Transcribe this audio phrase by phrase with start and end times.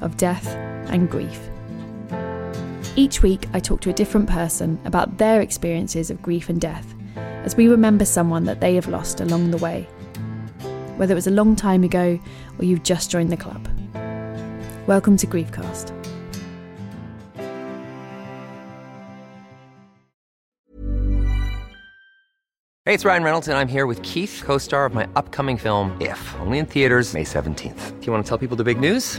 [0.00, 0.46] of death
[0.88, 1.48] and grief.
[2.96, 6.94] Each week, I talk to a different person about their experiences of grief and death
[7.16, 9.82] as we remember someone that they have lost along the way,
[10.96, 12.18] whether it was a long time ago
[12.58, 13.68] or you've just joined the club.
[14.86, 15.92] Welcome to Griefcast.
[22.86, 25.96] Hey, it's Ryan Reynolds, and I'm here with Keith, co star of my upcoming film,
[26.02, 27.98] If, only in theaters, May 17th.
[27.98, 29.18] Do you want to tell people the big news?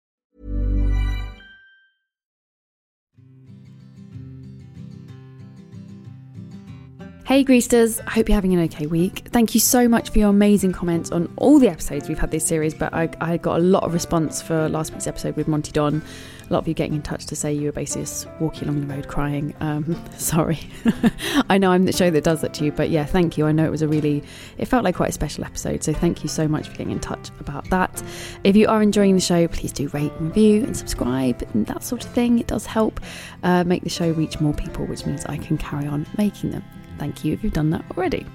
[7.31, 9.21] Hey Greasters, I hope you're having an okay week.
[9.29, 12.45] Thank you so much for your amazing comments on all the episodes we've had this
[12.45, 15.71] series, but I, I got a lot of response for last week's episode with Monty
[15.71, 16.01] Don.
[16.49, 18.85] A lot of you getting in touch to say you were basically just walking along
[18.85, 19.55] the road crying.
[19.61, 20.59] Um, sorry.
[21.49, 23.45] I know I'm the show that does that to you, but yeah, thank you.
[23.45, 24.21] I know it was a really,
[24.57, 26.99] it felt like quite a special episode, so thank you so much for getting in
[26.99, 28.03] touch about that.
[28.43, 31.81] If you are enjoying the show, please do rate and review and subscribe and that
[31.81, 32.39] sort of thing.
[32.39, 32.99] It does help
[33.43, 36.65] uh, make the show reach more people, which means I can carry on making them.
[37.01, 38.27] Thank you if you've done that already.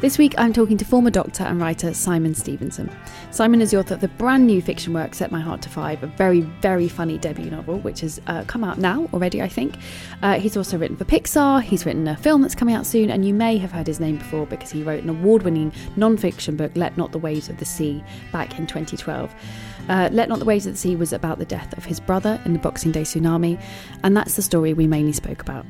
[0.00, 2.90] This week, I'm talking to former doctor and writer Simon Stephenson.
[3.30, 6.02] Simon is the author of the brand new fiction work Set My Heart to Five,
[6.02, 9.76] a very, very funny debut novel, which has uh, come out now already, I think.
[10.22, 13.24] Uh, he's also written for Pixar, he's written a film that's coming out soon, and
[13.24, 16.56] you may have heard his name before because he wrote an award winning non fiction
[16.56, 19.32] book, Let Not the Waves of the Sea, back in 2012.
[19.88, 22.42] Uh, Let Not the Waves of the Sea was about the death of his brother
[22.44, 23.62] in the Boxing Day tsunami,
[24.02, 25.64] and that's the story we mainly spoke about.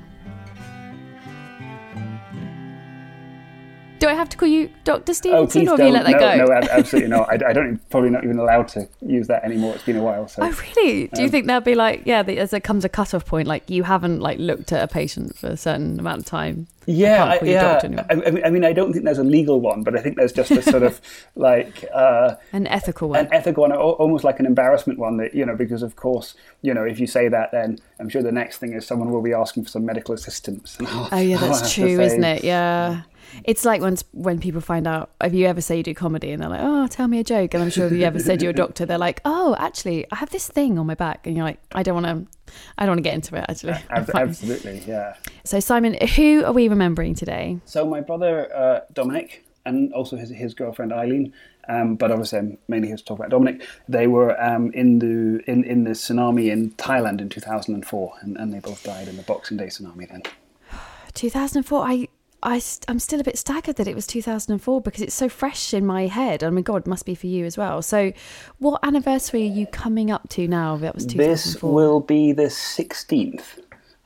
[4.05, 5.15] Do I have to call you Dr.
[5.15, 6.61] Stephenson, oh, or have you let that no, go?
[6.61, 7.27] No, absolutely not.
[7.31, 7.79] I, I, don't.
[7.89, 9.75] Probably not even allowed to use that anymore.
[9.75, 10.29] It's been a while.
[10.29, 10.43] So.
[10.43, 11.07] Oh, really?
[11.07, 13.71] Do you um, think there'll be like, yeah, as there comes a cut-off point, like
[13.71, 16.67] you haven't like looked at a patient for a certain amount of time?
[16.87, 17.81] Yeah, I, yeah.
[18.11, 20.51] I, I, mean, I don't think there's a legal one, but I think there's just
[20.51, 21.01] a sort of
[21.35, 25.17] like uh, an ethical one, an ethical one, almost like an embarrassment one.
[25.17, 28.23] That you know, because of course, you know, if you say that, then I'm sure
[28.23, 30.77] the next thing is someone will be asking for some medical assistance.
[30.83, 32.45] oh yeah, that's true, isn't it?
[32.45, 33.03] Yeah.
[33.45, 36.43] It's like when when people find out if you ever say you do comedy and
[36.43, 38.51] they're like, "Oh, tell me a joke," and I'm sure if you ever said you're
[38.51, 41.45] a doctor, they're like, "Oh, actually, I have this thing on my back," and you're
[41.45, 45.15] like, "I don't want to, I don't want to get into it." Actually, absolutely, yeah.
[45.45, 47.59] So Simon, who are we remembering today?
[47.65, 51.33] So my brother uh, Dominic and also his his girlfriend Eileen.
[51.69, 53.67] Um, but obviously, I'm mainly here to talk about Dominic.
[53.89, 58.53] They were um, in the in, in the tsunami in Thailand in 2004, and, and
[58.53, 60.23] they both died in the Boxing Day tsunami then.
[61.15, 61.87] 2004.
[61.87, 62.09] I
[62.45, 65.87] I, I'm still a bit staggered that it was 2004 because it's so fresh in
[65.87, 66.45] my head.
[66.45, 67.81] I mean, God, must be for you as well.
[67.81, 68.13] So,
[68.59, 70.77] what anniversary are you coming up to now?
[70.77, 71.35] That was 2004.
[71.35, 73.61] This will be the 16th.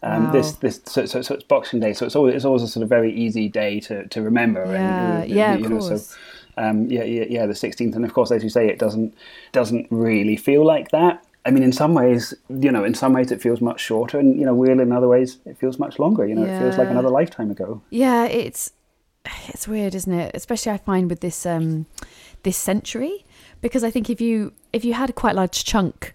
[0.04, 0.32] Um, wow.
[0.32, 2.84] This, this, so, so, so, it's Boxing Day, so it's always, it's always a sort
[2.84, 4.64] of very easy day to, to remember.
[4.66, 6.06] Yeah, and, yeah, you of course.
[6.06, 6.16] So,
[6.56, 9.14] um, yeah, yeah, yeah, the 16th, and of course, as you say, it doesn't
[9.52, 11.24] doesn't really feel like that.
[11.48, 14.38] I mean, in some ways, you know, in some ways it feels much shorter, and
[14.38, 16.26] you know, weirdly in other ways it feels much longer.
[16.26, 16.58] You know, yeah.
[16.58, 17.80] it feels like another lifetime ago.
[17.88, 18.72] Yeah, it's
[19.48, 20.32] it's weird, isn't it?
[20.34, 21.86] Especially I find with this um
[22.42, 23.24] this century,
[23.62, 26.14] because I think if you if you had a quite large chunk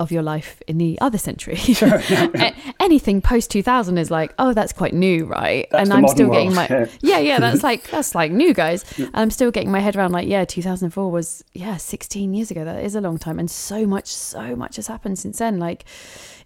[0.00, 1.56] of your life in the other century.
[1.80, 2.54] Sure, yeah.
[2.80, 5.68] Anything post 2000 is like, oh, that's quite new, right?
[5.70, 6.86] That's and I'm still world, getting my yeah.
[7.00, 8.84] yeah, yeah, that's like that's like new, guys.
[8.98, 12.64] And I'm still getting my head around like, yeah, 2004 was yeah, 16 years ago.
[12.64, 15.58] That is a long time, and so much, so much has happened since then.
[15.58, 15.84] Like,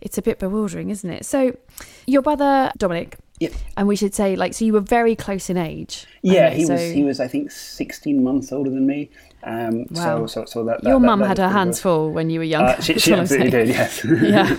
[0.00, 1.24] it's a bit bewildering, isn't it?
[1.24, 1.56] So,
[2.06, 3.48] your brother Dominic Yeah.
[3.76, 6.06] And we should say, like, so you were very close in age.
[6.22, 6.82] Yeah, he so was.
[6.82, 9.10] He was, I think, sixteen months older than me.
[9.42, 10.26] Um, Wow.
[10.26, 12.38] So, so, so that, that Your that- mum that had her hands full when you
[12.40, 12.62] were young.
[12.64, 13.68] Uh, she she absolutely did.
[13.68, 14.04] Yes.
[14.22, 14.56] Yeah.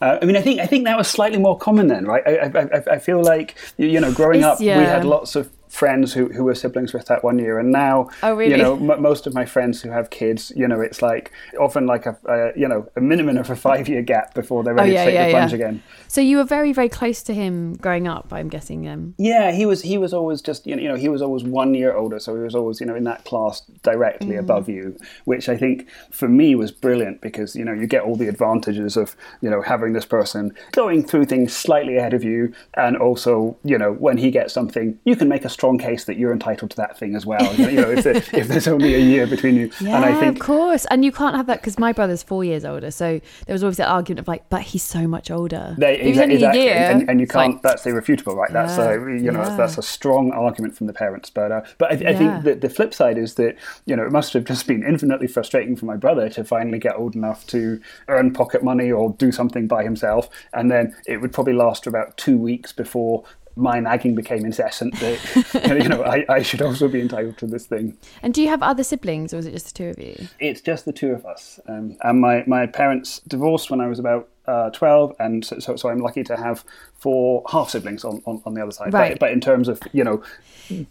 [0.00, 2.22] Uh, I mean, I think I think that was slightly more common then, right?
[2.26, 5.48] I, I, I- I feel like you know, growing It's- up, we had lots of
[5.72, 8.50] friends who, who were siblings with that one year, and now, Oh, really?
[8.52, 11.86] you know, m- most of my friends who have kids, you know, it's like often
[11.86, 14.90] like a, a you know a minimum of a five year gap before they're ready
[14.90, 15.56] Oh, yeah, to take yeah, the plunge yeah.
[15.56, 15.82] again.
[16.08, 18.28] So you were very, very close to him growing up.
[18.32, 18.86] I'm guessing.
[18.86, 21.94] Um, Yeah, he was he was always just you know, he was always one year
[21.96, 24.40] older, so he was always you know in that class directly Mm.
[24.40, 28.16] above you, which I think for me was brilliant because you know you get all
[28.16, 32.52] the advantages of you know having this person going through things slightly ahead of you,
[32.74, 36.16] and also you know when he gets something, you can make a strong case that
[36.16, 37.54] you're entitled to that thing as well.
[37.54, 40.36] You know, if, there, if there's only a year between you, yeah, and I think
[40.36, 40.84] of course.
[40.86, 42.90] And you can't have that because my brother's four years older.
[42.90, 45.76] So there was always that argument of like, but he's so much older.
[45.78, 47.62] They, If he's exa- only exactly, a year, and, and you can't.
[47.62, 48.52] that's irrefutable, right?
[48.52, 49.56] That's Yeah, a you know yeah.
[49.56, 51.30] that's a strong argument from the parents.
[51.30, 53.56] But uh, but I, I think that the flip side is that
[53.86, 56.96] you know it must have just been infinitely frustrating for my brother to finally get
[56.96, 61.32] old enough to earn pocket money or do something by himself, and then it would
[61.32, 63.22] probably last for about two weeks before.
[63.56, 67.66] My nagging became incessant that you know I, I should also be entitled to this
[67.66, 67.96] thing.
[68.22, 70.28] And do you have other siblings, or is it just the two of you?
[70.38, 71.60] It's just the two of us.
[71.68, 75.76] Um, and my, my parents divorced when I was about uh, 12, and so, so,
[75.76, 76.64] so I'm lucky to have
[76.96, 78.92] four half siblings on, on, on the other side.
[78.92, 79.12] Right.
[79.12, 80.22] But, but in terms of, you know,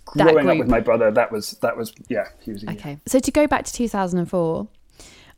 [0.05, 2.63] growing up with my brother, that was, that was yeah, he was.
[2.63, 2.99] Okay.
[3.05, 4.67] So to go back to 2004,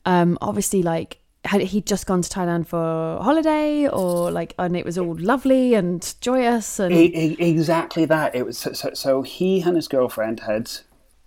[0.06, 2.78] um, obviously, like, had he just gone to Thailand for
[3.22, 8.36] holiday, or like, and it was all lovely and joyous, and exactly that.
[8.36, 10.72] It was so, so, so he and his girlfriend had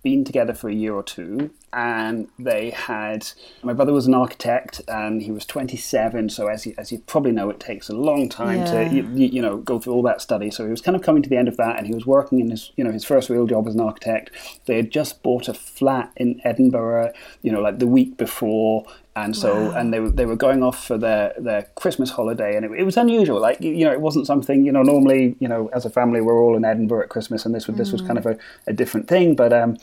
[0.03, 3.27] been together for a year or two, and they had.
[3.61, 6.29] My brother was an architect, and he was 27.
[6.29, 8.89] So as you, as you probably know, it takes a long time Yeah.
[8.89, 10.49] to you you know go through all that study.
[10.49, 12.39] So he was kind of coming to the end of that, and he was working
[12.39, 14.31] in his you know his first real job as an architect.
[14.65, 18.85] They had just bought a flat in Edinburgh, you know, like the week before.
[19.23, 22.63] And so, and they were they were going off for their, their Christmas holiday, and
[22.63, 23.41] it, it was unusual.
[23.41, 24.83] Like you know, it wasn't something you know.
[24.83, 27.77] Normally, you know, as a family, we're all in Edinburgh at Christmas, and this was
[27.77, 28.37] this was kind of a,
[28.67, 29.35] a different thing.
[29.35, 29.77] But um,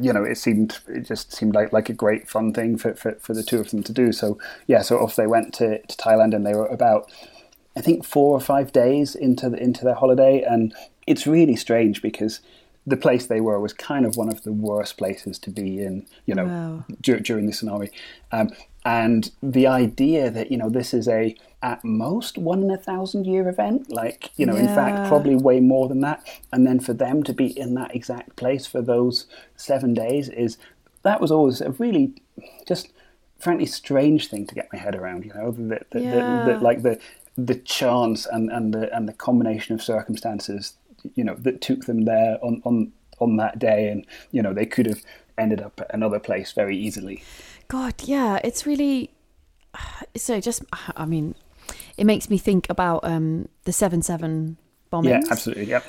[0.00, 3.16] you know, it seemed it just seemed like like a great fun thing for, for,
[3.16, 4.12] for the two of them to do.
[4.12, 4.38] So
[4.68, 7.10] yeah, so off they went to, to Thailand, and they were about
[7.76, 10.72] I think four or five days into the, into their holiday, and
[11.08, 12.40] it's really strange because
[12.86, 16.06] the place they were was kind of one of the worst places to be in,
[16.26, 16.84] you know, Wow.
[17.00, 17.90] dur- during the tsunami.
[18.32, 18.50] Um,
[18.84, 23.26] and the idea that you know this is a at most one in a thousand
[23.26, 26.26] year event, like you know, in fact, probably way more than that.
[26.52, 30.56] And then for them to be in that exact place for those seven days is
[31.02, 32.14] that was always a really
[32.66, 32.88] just
[33.38, 35.26] frankly strange thing to get my head around.
[35.26, 36.10] You know, that, Yeah.
[36.12, 36.98] that, that like the
[37.36, 40.72] the chance and, and the and the combination of circumstances,
[41.14, 44.66] you know, that took them there on, on on that day, and you know, they
[44.66, 45.02] could have
[45.38, 47.22] ended up at another place very easily.
[47.68, 49.10] God, yeah, it's really.
[50.16, 50.64] So just,
[50.96, 51.36] I mean,
[51.96, 54.56] it makes me think about um, the seven seven
[54.92, 55.24] bombings.
[55.24, 55.66] Yeah, absolutely.
[55.66, 55.82] Yeah.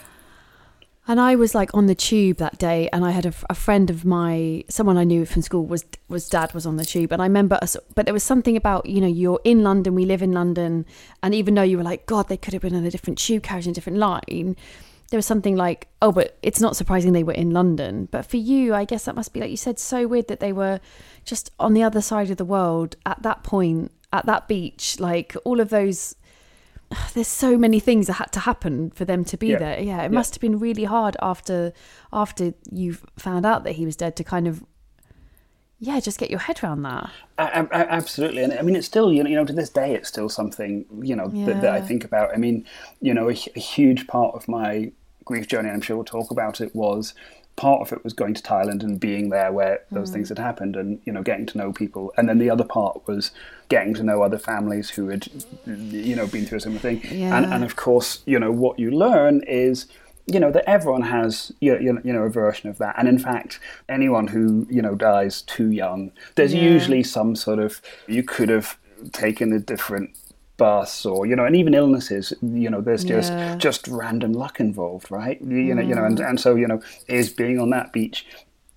[1.08, 4.06] And I was like on the tube that day, and I had a friend of
[4.06, 7.26] my, someone I knew from school was was dad was on the tube, and I
[7.26, 7.76] remember us.
[7.96, 10.86] But there was something about you know you're in London, we live in London,
[11.24, 13.42] and even though you were like God, they could have been on a different tube
[13.42, 14.56] carriage and a different line.
[15.12, 18.08] There was something like, oh, but it's not surprising they were in London.
[18.12, 20.54] But for you, I guess that must be like you said, so weird that they
[20.54, 20.80] were
[21.26, 25.36] just on the other side of the world at that point, at that beach, like
[25.46, 26.16] all of those
[27.14, 29.60] there's so many things that had to happen for them to be Yeah.
[29.60, 29.80] there.
[29.82, 30.18] Yeah, it Yeah.
[30.18, 31.72] must have been really hard after
[32.12, 34.64] after you found out that he was dead to kind of
[35.84, 37.10] yeah, just get your head around that.
[37.40, 39.96] A- a- absolutely, and I mean, it's still you know, you know to this day,
[39.96, 42.32] it's still something you know that, that I think about.
[42.34, 42.66] I mean,
[43.02, 44.92] you know, a, a huge part of my
[45.32, 47.14] grief journey, and I'm sure we'll talk about it, was
[47.56, 50.14] part of it was going to Thailand and being there where those Mm.
[50.14, 53.02] things had happened, and you know, getting to know people, and then the other part
[53.08, 53.32] was
[53.70, 55.28] getting to know other families who had
[55.66, 57.54] you know been through a similar thing, and Yeah.
[57.56, 59.86] and of course, you know, what you learn is
[60.28, 63.08] you know that everyone has you you know, you know a version of that and
[63.08, 63.60] in fact
[63.90, 66.62] anyone who you know dies too young there's Yeah.
[66.74, 68.78] usually some sort of you could have
[69.14, 70.12] taken a different
[70.64, 73.58] bus or you know and even illnesses you know there's just Yeah.
[73.58, 77.28] just random luck involved right you, know you know and, and so you know is
[77.42, 78.20] being on that beach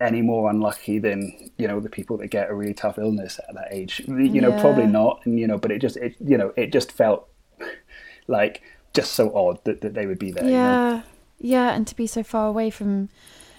[0.00, 1.16] any more unlucky than
[1.60, 3.92] you know the people that get a really tough illness at that age
[4.34, 6.90] you know probably not and you know but it just it you know it just
[6.92, 7.28] felt
[8.26, 8.62] like
[8.92, 10.72] just so odd that, that they would be there you know?
[10.72, 11.02] Yeah.
[11.40, 13.08] Yeah, and to be so far away from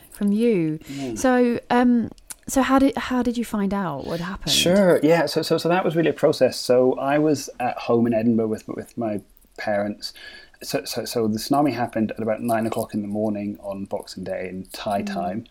[0.09, 0.79] from you.
[1.15, 2.09] So um
[2.47, 4.51] so how did how did you find out what happened?
[4.53, 4.99] Sure.
[5.03, 5.25] Yeah.
[5.25, 6.57] So, so, so that was really a process.
[6.59, 9.21] So I was at home in Edinburgh with with my
[9.57, 10.13] parents,
[10.61, 14.23] so, so, so the tsunami happened at about nine o'clock in the morning on Boxing
[14.23, 15.13] Day in Thai Mm.
[15.13, 15.45] time.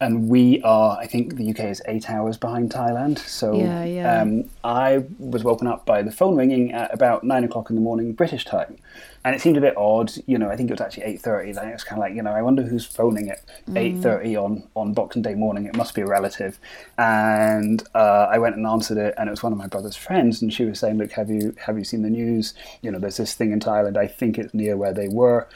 [0.00, 3.18] And we are, I think the UK is eight hours behind Thailand.
[3.18, 4.22] So Yeah, yeah.
[4.22, 7.82] Um, I was woken up by the phone ringing at about nine o'clock in the
[7.82, 8.78] morning British time.
[9.22, 10.48] And it seemed a bit odd, you know.
[10.48, 11.52] I think it was actually eight thirty.
[11.52, 13.42] Then it was kind of like, you know, I wonder who's phoning at
[13.76, 15.66] eight thirty on on Boxing Day morning.
[15.66, 16.58] It must be a relative.
[16.96, 20.40] And uh, I went and answered it, and it was one of my brother's friends,
[20.40, 22.54] and she was saying, "Look, have you have you seen the news?
[22.80, 23.98] You know, there's this thing in Thailand.
[23.98, 25.46] I think it's near where they were."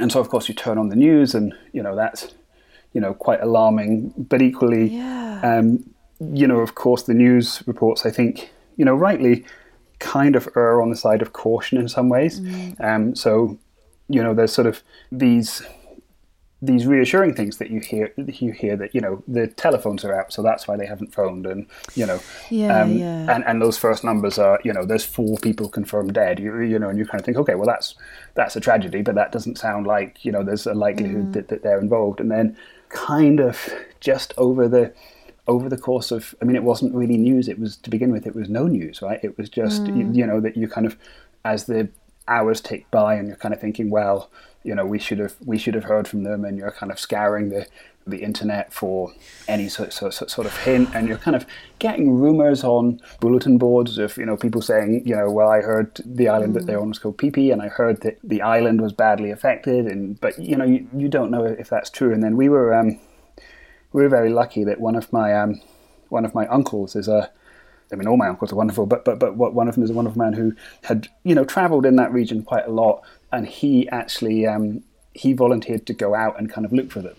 [0.00, 2.32] And so, of course, you turn on the news, and you know that's
[2.92, 5.40] you know quite alarming, but equally, Yeah.
[5.42, 5.84] um,
[6.20, 9.44] you know, of course, the news reports, I think, you know, rightly
[10.00, 12.40] kind of err on the side of caution in some ways.
[12.80, 13.58] Um, so,
[14.08, 14.82] you know, there's sort of
[15.12, 15.62] these
[16.62, 20.30] these reassuring things that you hear you hear that you know the telephones are out
[20.30, 22.20] so that's why they haven't phoned and you know
[22.50, 23.34] Yeah, um, yeah.
[23.34, 26.78] and and those first numbers are you know there's four people confirmed dead you, you
[26.78, 27.94] know and you kind of think okay well that's
[28.34, 31.62] that's a tragedy but that doesn't sound like you know there's a likelihood that, that
[31.62, 32.54] they're involved and then
[32.90, 34.92] kind of just over the
[35.46, 37.48] over the course of i mean it wasn't really news.
[37.48, 39.18] It was to begin with it was no news right?
[39.22, 40.14] It was just you, mm.
[40.14, 40.96] you know that you kind of
[41.44, 41.88] as the
[42.28, 44.30] hours tick by and you're kind of thinking well
[44.62, 46.98] you know we should have we should have heard from them and you're kind of
[46.98, 47.66] scouring the
[48.10, 49.12] the internet for
[49.48, 51.46] any sort, sort, sort of hint and you're kind of
[51.78, 56.00] getting rumors on bulletin boards of you know people saying you know well I heard
[56.04, 58.92] the island that they're on was called Phi and I heard that the island was
[58.92, 62.36] badly affected and but you know you, you don't know if that's true and then
[62.36, 62.98] we were um,
[63.92, 65.60] we were very lucky that one of my um,
[66.08, 67.30] one of my uncles is a
[67.92, 69.94] I mean, all my uncles are wonderful, but but but one of them is a
[69.94, 73.02] wonderful man who had you know travelled in that region quite a lot,
[73.32, 77.16] and he actually um, he volunteered to go out and kind of look for them.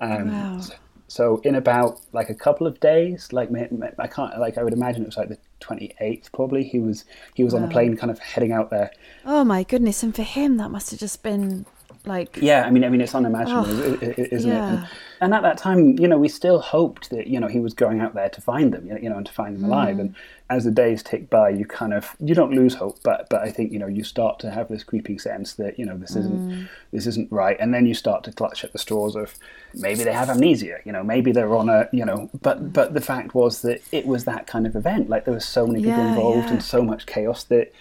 [0.00, 0.58] Um, Wow.
[0.58, 0.74] so,
[1.08, 3.50] so in about like a couple of days, like
[3.98, 6.64] I can't like I would imagine it was like the twenty eighth probably.
[6.64, 8.90] He was he was on a plane, kind of heading out there.
[9.24, 10.02] Oh my goodness!
[10.02, 11.66] And for him, that must have just been
[12.06, 13.70] like Yeah, I mean, I mean, it's unimaginable,
[14.02, 14.54] i- isn't it?
[14.56, 14.86] And,
[15.20, 18.00] and at that time, you know, we still hoped that you know he was going
[18.00, 19.96] out there to find them, you know, and to find them alive.
[19.96, 20.00] Mm.
[20.00, 20.14] And
[20.50, 23.50] as the days tick by, you kind of you don't lose hope, but but I
[23.50, 26.48] think you know you start to have this creeping sense that you know this isn't
[26.50, 26.68] mm.
[26.92, 29.34] this isn't right, and then you start to clutch at the straws of
[29.74, 33.00] maybe they have amnesia, you know, maybe they're on a you know, but but the
[33.00, 35.08] fact was that it was that kind of event.
[35.10, 36.52] Like there was so many people Yeah, involved yeah.
[36.54, 37.72] and so much chaos that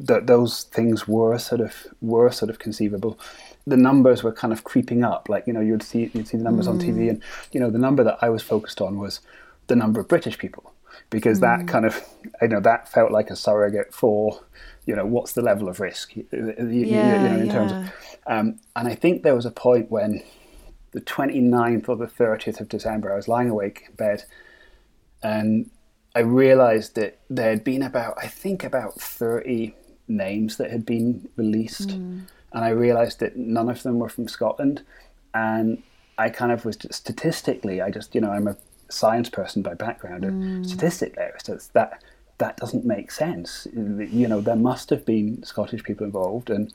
[0.00, 3.18] that those things were sort of were sort of conceivable.
[3.68, 5.28] The numbers were kind of creeping up.
[5.28, 7.10] Like you know, you'd see you'd see the numbers on TV, mm.
[7.10, 7.22] and
[7.52, 9.20] you know the number that I was focused on was
[9.66, 10.72] the number of British people,
[11.10, 11.68] because that mm.
[11.68, 12.04] kind of
[12.42, 14.40] you know that felt like a surrogate for
[14.86, 17.78] you know what's the level of risk you, you- you Yeah, know in terms of.
[18.26, 20.22] Um, and I think there was a point when
[20.92, 24.24] the 29th or the 30th of December, I was lying awake in bed
[25.22, 25.70] and
[26.14, 29.74] I realized that there had been about, I think, about 30
[30.08, 31.90] names that had been released.
[31.90, 32.22] Mm.
[32.52, 34.82] And I realized that none of them were from Scotland.
[35.34, 35.82] And
[36.16, 38.56] I kind of was just, statistically, I just, you know, I'm a
[38.88, 40.24] science person by background.
[40.24, 42.02] And statistically, I was just, that,
[42.38, 43.66] that doesn't make sense.
[43.74, 46.50] You know, there must have been Scottish people involved.
[46.50, 46.72] And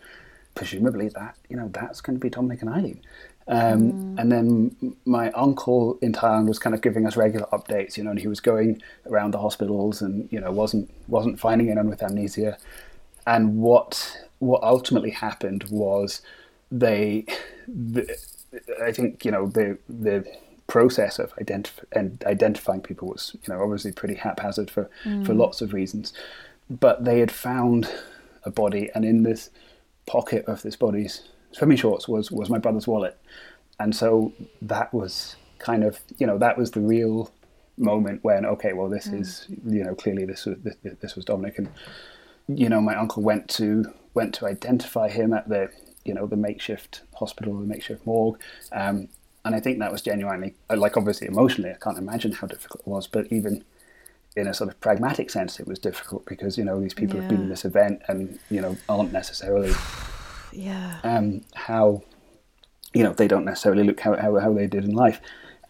[0.55, 3.01] presumably that, you know, that's going to be Dominic and Eileen.
[3.47, 8.03] Um, And then my uncle in Thailand was kind of giving us regular updates, you
[8.03, 11.89] know, and he was going around the hospitals and you know wasn't wasn't finding anyone
[11.89, 12.57] with amnesia.
[13.25, 16.21] And what what ultimately happened was
[16.71, 17.25] they,
[17.67, 18.17] the,
[18.83, 20.25] I think you know the the
[20.67, 25.37] process of identif- and identifying people was you know obviously pretty haphazard for for mm.
[25.37, 26.13] lots of reasons,
[26.69, 27.89] but they had found
[28.43, 29.49] a body, and in this
[30.05, 33.17] pocket of this body's swimming shorts was was my brother's wallet,
[33.79, 37.31] and so that was kind of you know that was the real
[37.77, 39.19] moment when okay well this mm.
[39.19, 41.57] is you know clearly this was this, this was Dominic.
[41.57, 41.69] And
[42.47, 45.69] you know my uncle went to went to identify him at the
[46.03, 48.39] you know the makeshift hospital the makeshift morgue.
[48.71, 49.09] Um,
[49.45, 52.87] and I think that was genuinely like obviously emotionally I can't imagine how difficult it
[52.87, 53.63] was but even
[54.35, 57.29] in a sort of pragmatic sense it was difficult because you know these people have
[57.29, 59.73] been in this event and you know aren't necessarily
[60.51, 60.99] yeah.
[61.03, 62.01] um, how
[62.93, 65.19] you know they don't necessarily look how, how, how they did in life.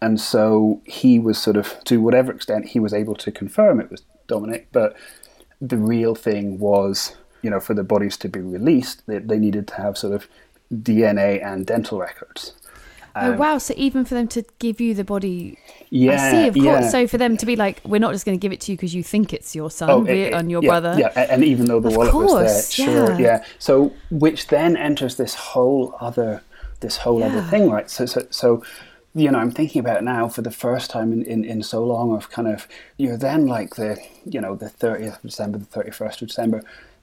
[0.00, 3.90] And so he was sort of to whatever extent he was able to confirm it
[3.90, 4.96] was dominic but
[5.68, 9.66] the real thing was you know for the bodies to be released they, they needed
[9.68, 10.22] to have sort of
[10.72, 12.52] dna and dental records
[13.16, 13.58] oh um, wow!
[13.58, 15.56] So even for them to give you the body,
[15.90, 16.46] yeah I see.
[16.48, 16.64] Of course.
[16.64, 16.88] yeah.
[16.94, 18.76] So for them to be like, we're not just going to give it to you
[18.76, 20.96] because you think it's your son Oh, it- and eh, your yeah, brother.
[20.98, 23.18] Yeah, and even though the Of wallet was there, sure, yeah.
[23.26, 23.44] yeah.
[23.60, 26.42] So which then enters this whole other
[26.80, 27.88] this whole other thing, right?
[27.88, 28.64] So so so
[29.14, 31.84] you know, I'm thinking about it now for the first time in, in, in so
[31.84, 32.66] long of kind of
[32.96, 36.62] you're then like the you know, the thirtieth of December, the thirty first of December,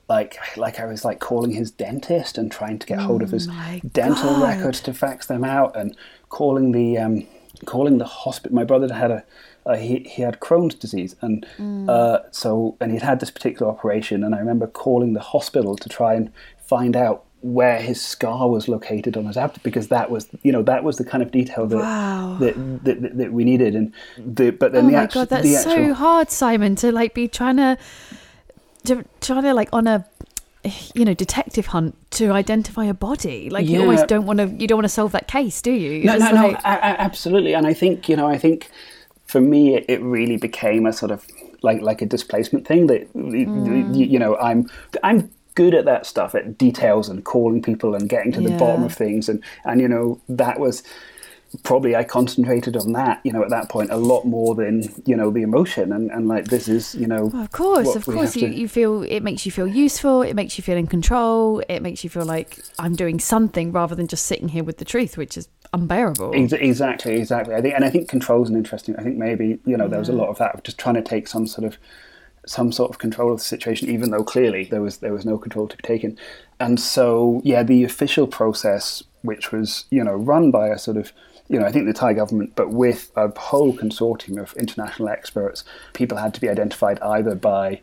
[0.09, 3.47] like like I was like calling his dentist and trying to get hold of his
[3.93, 4.43] dental God.
[4.43, 5.95] records to fax them out and
[6.29, 7.27] calling the um,
[7.65, 8.55] calling the hospital.
[8.55, 9.23] My brother had a
[9.65, 11.45] uh, he he had Crohn's disease and
[11.89, 15.87] uh, so and he'd had this particular operation and I remember calling the hospital to
[15.87, 20.27] try and find out where his scar was located on his abdomen because that was
[20.43, 22.37] you know that was the kind of detail that Wow.
[22.39, 22.53] that,
[22.85, 25.43] that, that, that we needed and the but then oh the, my actu- god, that's
[25.47, 27.77] the so hard, Simon, to like be trying to,
[28.85, 30.05] to trying to like on a
[30.93, 33.49] you know detective hunt to identify a body.
[33.49, 36.03] Like you always don't want to you don't want to solve that case, do you?
[36.03, 37.53] No, no, no, like- a- a- absolutely.
[37.55, 38.69] And I think you know, I think
[39.25, 41.25] for me, it, it really became a sort of
[41.63, 42.87] like like a displacement thing.
[42.87, 43.95] That Mm.
[43.97, 44.69] you, you know, I'm
[45.03, 48.83] I'm good at that stuff, at details and calling people and getting to the bottom
[48.83, 50.83] of things, and and you know that was
[51.63, 55.17] probably I concentrated on that, you know, at that point a lot more than you
[55.17, 58.37] know the emotion and, and like this is you know Well, of course, of course,
[58.37, 60.21] you, to- you feel it makes you feel useful.
[60.21, 61.61] It makes you feel in control.
[61.67, 64.85] It makes you feel like I'm doing something rather than just sitting here with the
[64.85, 66.31] truth, which is unbearable.
[66.33, 67.53] Ex- Exactly, exactly.
[67.53, 68.95] I think, and I think control is an interesting.
[68.95, 71.01] I think maybe you know there was a lot of that of just trying to
[71.01, 71.77] take some sort of
[72.45, 75.37] some sort of control of the situation, even though clearly there was there was no
[75.37, 76.17] control to be taken.
[76.59, 81.11] And so, yeah, the official process, which was you know run by a sort of
[81.47, 85.63] you know I think the Thai government, but with a whole consortium of international experts,
[85.93, 87.81] people had to be identified either by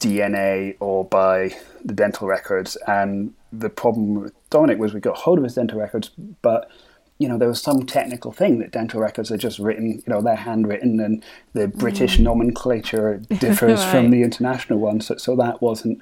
[0.00, 2.76] DNA or by the dental records.
[2.86, 6.10] And the problem with Dominic was we got hold of his dental records,
[6.42, 6.70] but
[7.18, 10.20] you know there was some technical thing that dental records are just written, you know,
[10.20, 13.90] they're handwritten, and the British nomenclature differs Right.
[13.90, 15.00] from the international one.
[15.00, 16.00] So, so that wasn't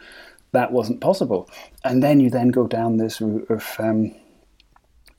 [0.52, 1.48] that wasn't possible.
[1.84, 4.14] And then you then go down this route of um,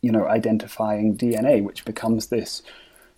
[0.02, 2.62] you know identifying DNA, which becomes this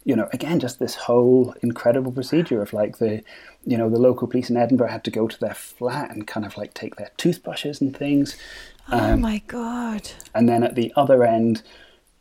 [0.03, 3.21] you know, again, just this whole incredible procedure of like the,
[3.65, 6.45] you know, the local police in Edinburgh had to go to their flat and kind
[6.45, 8.37] of like take their toothbrushes and things.
[8.89, 10.11] oh my god!
[10.33, 11.61] And then at the other end,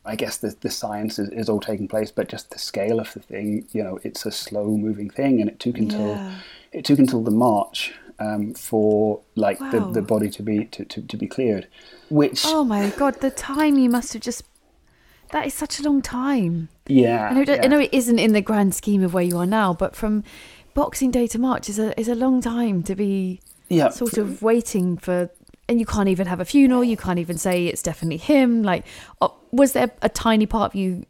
[0.07, 3.13] I guess the, the science is, is all taking place, but just the scale of
[3.13, 5.41] the thing, you know, it's a slow moving thing.
[5.41, 6.35] And it took until, Yeah.
[6.73, 11.03] it took until the March um, for like the, the body to be, to, to,
[11.03, 11.67] to be cleared,
[12.09, 13.21] which, Oh my god!
[13.21, 14.45] The time you must have just.
[15.33, 16.69] That is such a long time.
[16.87, 17.29] yeah.
[17.29, 17.61] I know, yeah.
[17.65, 20.23] I know it isn't in the grand scheme of where you are now, but from
[20.73, 23.89] Boxing Day to March is a is a long time to be Yeah.
[23.91, 25.31] sort of waiting for.
[25.69, 26.85] And you can't even have a funeral.
[26.85, 28.63] You can't even say it's definitely him.
[28.63, 28.85] Like,
[29.21, 31.05] uh, was there a tiny part of you?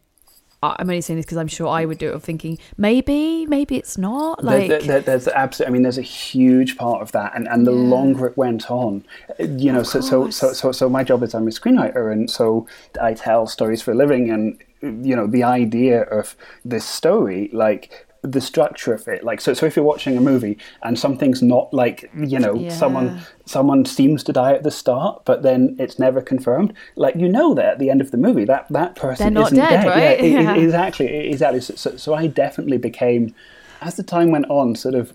[0.62, 2.14] I'm only saying this because I'm sure I would do it.
[2.14, 4.42] Of thinking maybe, maybe it's not.
[4.42, 5.70] Like, there, there- there's absolutely.
[5.70, 7.88] I mean, there's a huge part of that, and, and the Yeah.
[7.90, 9.04] longer it went on,
[9.38, 9.82] you know.
[9.82, 12.66] So, so so so so my job is I'm a screenwriter, and so
[13.00, 14.58] I tell stories for a living, and
[15.06, 19.54] you know the idea of this story, like the structure of it, like so.
[19.54, 22.76] So if you're watching a movie and something's not like you know Yeah.
[22.76, 26.72] someone someone seems to die at the start, but then it's never confirmed.
[26.96, 29.70] Like you know that at the end of the movie, that that person isn't dead,
[29.70, 29.86] dead.
[29.86, 30.18] right?
[30.20, 30.56] Yeah, e- e- Yeah.
[30.56, 31.60] exactly, exactly.
[31.60, 33.34] So, so, so I definitely became,
[33.80, 35.12] as the time went on, sort of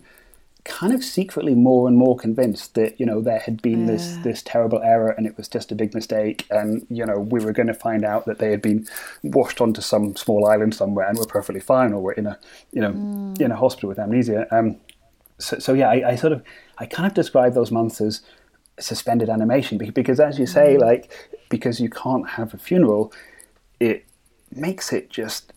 [0.63, 4.43] kind of secretly more and more convinced that you know there had been this this
[4.43, 7.67] terrible error and it was just a big mistake and you know we were going
[7.67, 8.87] to find out that they had been
[9.23, 12.37] washed onto some small island somewhere and were perfectly fine or were in a
[12.71, 12.91] you know
[13.39, 14.47] in a hospital with amnesia.
[14.55, 14.77] Um
[15.39, 16.43] so, so yeah I, I sort of
[16.77, 18.21] i kind of describe those months as
[18.79, 21.11] suspended animation because as you say like
[21.49, 23.11] because you can't have a funeral
[23.79, 24.05] it
[24.51, 25.53] makes it just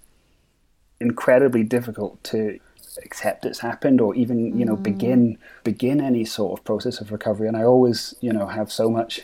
[1.00, 2.58] incredibly difficult to
[2.98, 5.64] accept it's happened or even you know begin mm.
[5.64, 9.22] begin any sort of process of recovery and i always you know have so much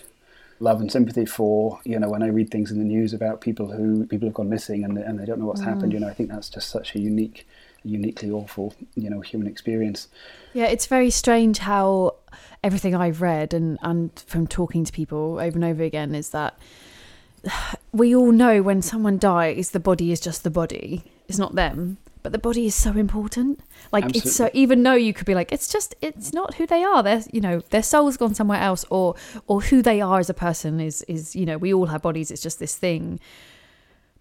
[0.59, 3.73] love and sympathy for you know when i read things in the news about people
[3.73, 5.95] who people have gone missing and, and they don't know what's happened mm.
[5.95, 7.47] you know i think that's just such a unique
[7.83, 10.09] uniquely awful you know human experience
[10.53, 12.17] Yeah, it's very strange how
[12.63, 16.59] everything I've read and, and from talking to people over and over again is that
[17.93, 21.05] we all know when someone dies, the body is just the body.
[21.29, 21.99] It's not them.
[22.23, 23.61] But the body is so important.
[23.93, 26.85] Like it's so even though you could be like, it's just it's not who they
[26.85, 27.03] are.
[27.03, 29.15] They're you know, their soul's gone somewhere else or
[29.47, 32.31] or who they are as a person is is, you know, we all have bodies,
[32.31, 33.21] it's just this thing.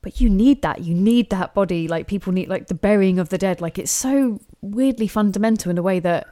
[0.02, 0.82] But you need that.
[0.82, 1.88] You need that body.
[1.88, 3.60] Like people need like the burying of the dead.
[3.60, 6.28] Like it's so weirdly fundamental in a way that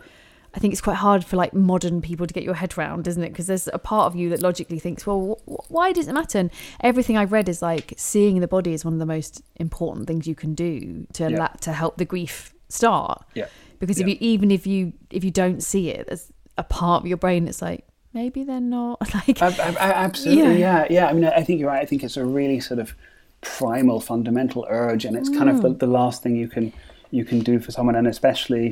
[0.57, 3.23] i think it's quite hard for like modern people to get your head around isn't
[3.23, 6.13] it because there's a part of you that logically thinks well wh- why does it
[6.13, 6.49] matter and
[6.81, 10.27] everything i've read is like seeing the body is one of the most important things
[10.27, 11.37] you can do to Yeah.
[11.37, 13.45] allow, to help the grief start Yeah.
[13.79, 14.13] because if Yeah.
[14.15, 17.45] you even if you if you don't see it there's a part of your brain
[17.45, 20.85] that's like maybe they're not like Ab- ab- ab- Absolutely, Yeah.
[20.85, 20.87] yeah.
[20.89, 21.81] yeah, I mean, I think you're right.
[21.81, 22.95] I think it's a really sort of
[23.41, 25.61] primal, fundamental urge, and it's kind of Mm.
[25.61, 26.73] the, the last thing you can
[27.17, 28.65] you can do for someone, and especially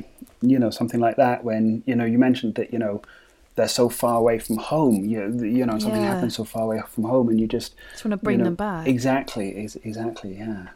[0.51, 2.95] you know something like that when you know you mentioned that you know
[3.55, 4.95] they're so far away from home.
[5.11, 5.19] You
[5.59, 6.13] you know something Yeah.
[6.13, 8.55] happens so far away from home, and you just Just wanna bring you know- them
[8.55, 8.87] back.
[8.95, 10.67] Exactly, ex- exactly, yeah.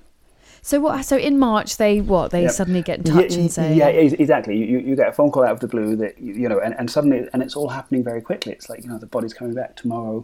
[0.62, 1.06] So what?
[1.06, 2.32] So in March they what?
[2.32, 2.52] They Yep.
[2.60, 5.44] suddenly get in touch yeah, and say, yeah exactly you, you get a phone call
[5.48, 8.04] out of the blue that you you know and, and suddenly and it's all happening
[8.04, 10.18] very quickly it's like you know the body's coming back tomorrow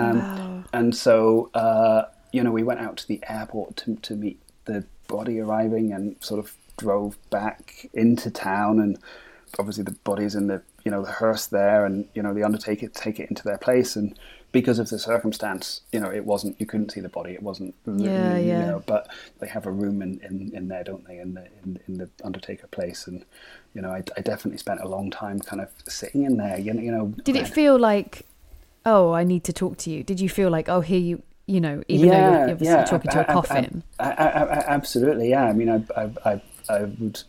[0.00, 0.64] um, Wow.
[0.78, 2.00] and so uh,
[2.36, 6.14] you know we went out to the airport to, to meet the body arriving and
[6.20, 6.46] sort of
[6.80, 8.98] drove back into town and
[9.58, 12.88] obviously the body's in the you know the hearse there and you know the undertaker
[12.88, 14.18] take it into their place and
[14.52, 17.74] because of the circumstance you know it wasn't you couldn't see the body it wasn't
[17.86, 18.66] Yeah, you yeah.
[18.66, 19.08] know, but
[19.40, 22.08] they have a room in, in, in there, don't they, in the in, in the
[22.24, 23.24] Undertaker place, and
[23.74, 26.58] you know, I, I definitely spent a long time kind of sitting in there.
[26.58, 28.26] You know, you know did it feel like,
[28.84, 30.02] oh, I need to talk to you?
[30.02, 33.20] Did you feel like, oh, here you, you know, even though you're obviously talking to
[33.20, 33.82] a coffin?
[33.98, 35.44] I, I, I, absolutely, yeah.
[35.44, 37.22] I mean, I, I, I, would.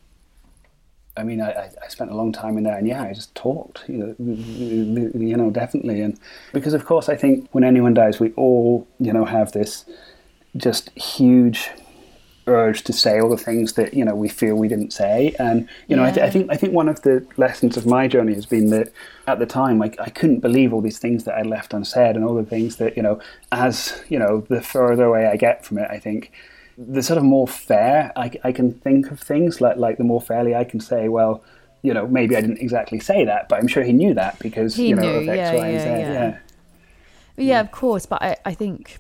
[1.17, 3.33] I mean, I, I I spent a long time in there, and yeah, I just
[3.35, 6.17] talked, you know, you know, definitely, and
[6.53, 9.85] because of course, I think when anyone dies, we all, you know, have this
[10.57, 11.69] just huge
[12.47, 15.67] urge to say all the things that you know we feel we didn't say, and
[15.87, 18.33] you know, I, th- I think I think one of the lessons of my journey
[18.33, 18.91] has been that
[19.27, 22.25] at the time, I, I couldn't believe all these things that I left unsaid, and
[22.25, 23.19] all the things that you know,
[23.51, 26.31] as you know, the further away I get from it, I think
[26.77, 30.21] the sort of more fair I, I can think of things like like the more
[30.21, 31.43] fairly I can say well
[31.81, 34.75] you know maybe I didn't exactly say that but I'm sure he knew that because
[34.75, 36.11] He you know knew, of X, yeah, Y, yeah, yeah.
[36.11, 36.37] yeah
[37.37, 38.05] Yeah, of course.
[38.05, 38.97] But I, I think,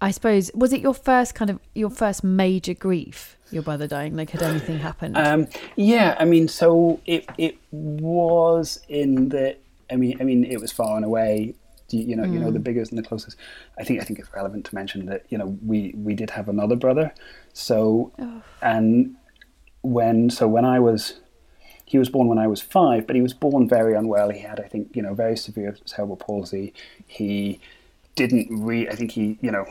[0.00, 3.36] I suppose, was it your first kind of your first major grief?
[3.50, 4.16] Your brother dying?
[4.16, 5.16] Like, had anything happened?
[5.16, 9.56] Um, yeah, I mean, so it it was in the.
[9.90, 11.54] I mean, I mean, it was far and away.
[11.90, 13.36] You, you know, you know, the biggest and the closest.
[13.78, 16.48] I think I think it's relevant to mention that you know we we did have
[16.48, 17.12] another brother.
[17.52, 18.12] So,
[18.62, 19.16] and
[19.82, 21.20] when so when I was,
[21.84, 24.30] he was born when I was five, but he was born very unwell.
[24.30, 26.74] He had, I think, you know, very severe cerebral palsy.
[27.06, 27.60] He
[28.16, 28.88] didn't re.
[28.88, 29.64] I think he, you know,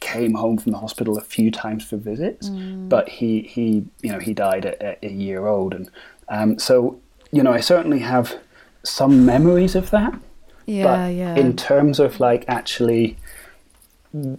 [0.00, 2.48] came home from the hospital a few times for visits,
[2.88, 5.90] but he, he, you know, he died at, at a year old, and
[6.28, 7.00] um, so
[7.32, 8.36] you know, I certainly have
[8.82, 10.14] some memories of that.
[10.66, 11.34] Yeah, but yeah.
[11.36, 13.16] in terms of like actually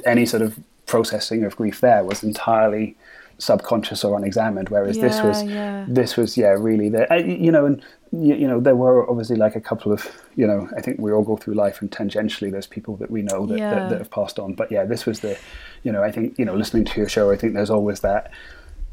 [0.06, 2.96] any sort of processing of grief, there was entirely
[3.38, 4.70] subconscious or unexamined.
[4.70, 5.86] Whereas this was, yeah.
[5.88, 7.08] this was, yeah, really there.
[7.20, 7.82] You know, and
[8.12, 10.06] you, you know, there were obviously like a couple of,
[10.36, 13.22] you know, I think we all go through life and tangentially there's people that we
[13.24, 13.74] know that, Yeah.
[13.74, 14.54] that, that have passed on.
[14.54, 15.38] But yeah, this was the,
[15.84, 18.30] you know, I think, you know, listening to your show, I think there's always that,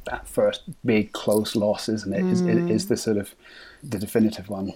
[0.06, 2.24] that first big close loss, isn't it?
[2.24, 2.70] Is, Mm.
[2.70, 3.34] is the sort of
[3.82, 4.72] the definitive one.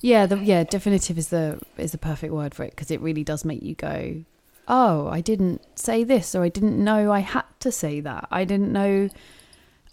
[0.00, 3.24] Yeah, the, yeah, definitive is the is the perfect word for it because it really
[3.24, 4.22] does make you go,
[4.68, 8.28] oh, I didn't say this, or I didn't know I had to say that.
[8.30, 9.08] I didn't know,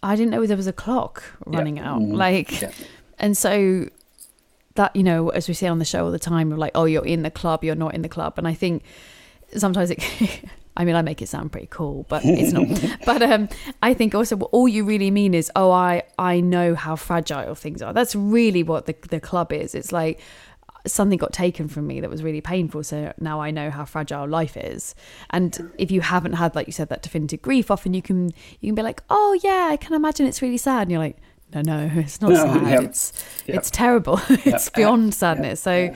[0.04, 2.02] I didn't know there was a clock running out.
[2.02, 2.13] Mhm.
[2.15, 2.72] Like, Yeah.
[3.18, 3.89] and so
[4.76, 6.86] that you know, as we say on the show all the time, of like, oh,
[6.86, 8.84] you're in the club, you're not in the club, and I think
[9.58, 10.04] sometimes it.
[10.78, 12.68] I mean, I make it sound pretty cool, but it's not.
[13.06, 13.48] but um,
[13.82, 17.56] I think also what all you really mean is, oh, I I know how fragile
[17.56, 17.94] things are.
[17.94, 19.74] That's really what the the club is.
[19.76, 20.20] It's like
[20.88, 24.28] something got taken from me that was really painful, so now I know how fragile
[24.28, 24.94] life is.
[25.32, 28.26] And if you haven't had, like you said, that definitive grief, often you can
[28.60, 31.18] you can be like, oh yeah, I can imagine it's really sad, and you're like.
[31.54, 32.68] No, no, it's not No, sad.
[32.68, 32.84] yep.
[32.84, 33.14] It's
[33.46, 33.58] Yep.
[33.58, 34.20] it's terrible.
[34.30, 35.62] it's beyond sadness.
[35.62, 35.94] So,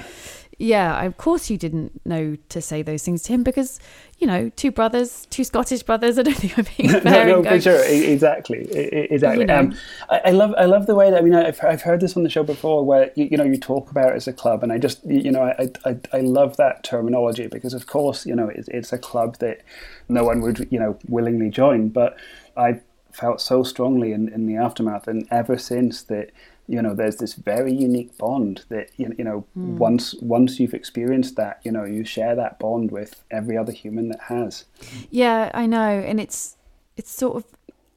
[0.59, 1.03] Yeah.
[1.03, 3.79] of course you didn't know to say those things to him because,
[4.17, 6.19] you know, two brothers, two Scottish brothers.
[6.19, 7.25] I don't think I'm being no, fair.
[7.25, 9.41] no, and for going, sure, exactly, exactly.
[9.41, 9.59] You know.
[9.59, 9.75] um,
[10.09, 12.23] I, I love, I love the way that I mean, I've, I've heard this on
[12.23, 14.71] the show before, where you, you know you talk about it as a club, and
[14.71, 18.35] I just, you you know, I, I, I love that terminology because, of course, you
[18.35, 19.61] know, it's, it's a club that
[20.09, 22.17] no one would, you know, willingly join, but
[22.57, 26.31] I felt so strongly in, in the aftermath, and ever since that.
[26.69, 29.77] You know, there's this very unique bond that you you know hmm.
[29.77, 34.09] once once you've experienced that, you know, you share that bond with every other human
[34.09, 34.65] that has.
[35.09, 36.57] Yeah, I know, and it's
[36.95, 37.45] it's sort of.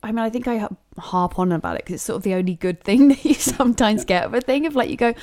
[0.04, 2.54] I mean, I think I harp on about it because it's sort of the only
[2.54, 5.14] good thing that you sometimes get of a thing of like you go,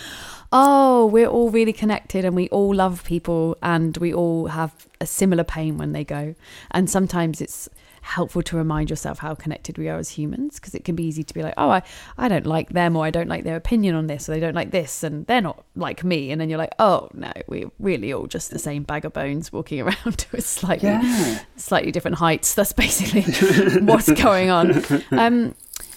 [0.54, 5.06] oh, we're all really connected and we all love people and we all have a
[5.06, 6.36] similar pain when they go,
[6.72, 7.68] and sometimes it's
[8.02, 11.24] helpful to remind yourself how connected we are as humans because it can be easy
[11.24, 11.82] to be like oh I,
[12.18, 14.56] I don't like them or I don't like their opinion on this or they don't
[14.56, 16.32] like this and they're not like me.
[16.32, 19.52] And then you're like oh no we're really all just the same bag of bones
[19.52, 21.40] walking around to a slightly Yeah.
[21.56, 22.54] slightly different heights.
[22.54, 23.24] That's basically
[23.86, 24.84] what's going on.
[25.12, 25.56] Um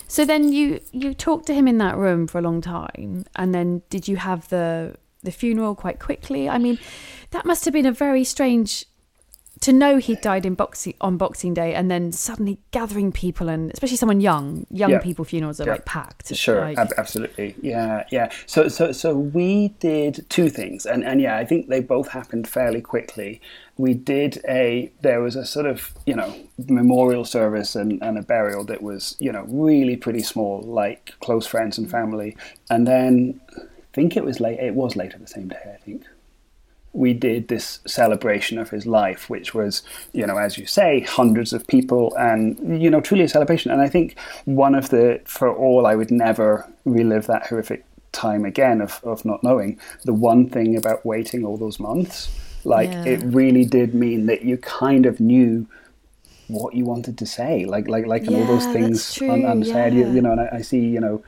[0.08, 3.54] so then you you talked to him in that room for a long time and
[3.54, 6.48] then did you have the the funeral quite quickly?
[6.48, 6.78] I mean
[7.30, 8.84] that must have been a very strange
[9.62, 13.70] to know he died in boxing on Boxing Day, and then suddenly gathering people, and
[13.72, 14.98] especially someone young, young Yeah.
[14.98, 15.72] people funerals are Yeah.
[15.72, 16.34] like packed.
[16.36, 17.54] Sure, Like- ab- absolutely.
[17.62, 18.30] Yeah, yeah.
[18.46, 22.46] So, so, so we did two things, and and yeah, I think they both happened
[22.46, 23.40] fairly quickly.
[23.78, 26.32] We did a there was a sort of you know
[26.68, 31.46] memorial service and, and a burial that was you know really pretty small, like close
[31.46, 32.36] friends and family,
[32.70, 33.62] and then I
[33.94, 34.58] think it was late.
[34.58, 36.02] It was later the same day, I think
[36.94, 41.52] we did this celebration of his life, which was, you know, as you say, hundreds
[41.52, 43.70] of people and, you know, truly a celebration.
[43.70, 48.44] And I think one of the, for all, I would never relive that horrific time
[48.44, 49.80] again of, of not knowing.
[50.04, 52.30] The one thing about waiting all those months,
[52.64, 53.04] like, Yeah.
[53.06, 55.66] it really did mean that you kind of knew
[56.48, 59.94] what you wanted to say, like like like and all those Yeah, things un- unsaid.
[59.94, 60.12] You, yeah.
[60.12, 61.22] you know, and I, I see, you know,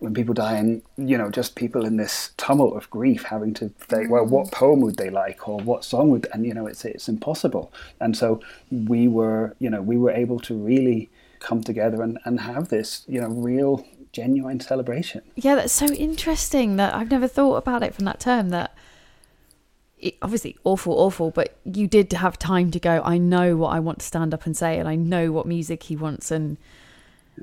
[0.00, 3.68] when people die, and you know, just people in this tumult of grief having to
[3.68, 4.56] think, well, what mm-hmm.
[4.56, 7.72] poem would they like, or what song would, and you know, it's it's impossible.
[8.00, 12.40] And so we were, you know, we were able to really come together and, and
[12.40, 15.22] have this, you know, real genuine celebration.
[15.36, 18.76] Yeah, that's so interesting that I've never thought about it from that term that
[19.98, 23.80] it, obviously awful, awful, but you did have time to go, I know what I
[23.80, 26.56] want to stand up and say and I know what music he wants and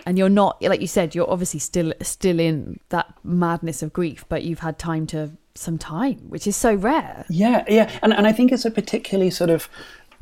[0.05, 4.25] and you're not like you said, you're obviously still still in that madness of grief,
[4.29, 7.25] but you've had time to some time, which is so rare.
[7.29, 9.69] Yeah, yeah, and and I think it's a particularly sort of,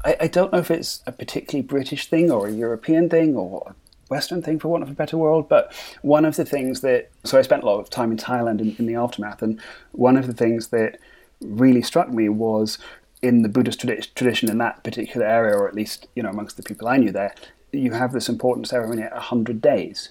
[0.03, 3.63] I, I don't know if it's a particularly British thing or a European thing or
[3.67, 3.75] a
[4.09, 5.47] Western thing, for want of a better word.
[5.49, 8.61] But one of the things that, so I spent a lot of time in Thailand
[8.61, 9.59] in, in the aftermath, and
[9.91, 10.99] one of the things that
[11.41, 12.77] really struck me was
[13.21, 16.57] in the Buddhist tradi- tradition in that particular area, or at least you know amongst
[16.57, 17.33] the people I knew there,
[17.75, 20.09] you have this important ceremony at hundred days.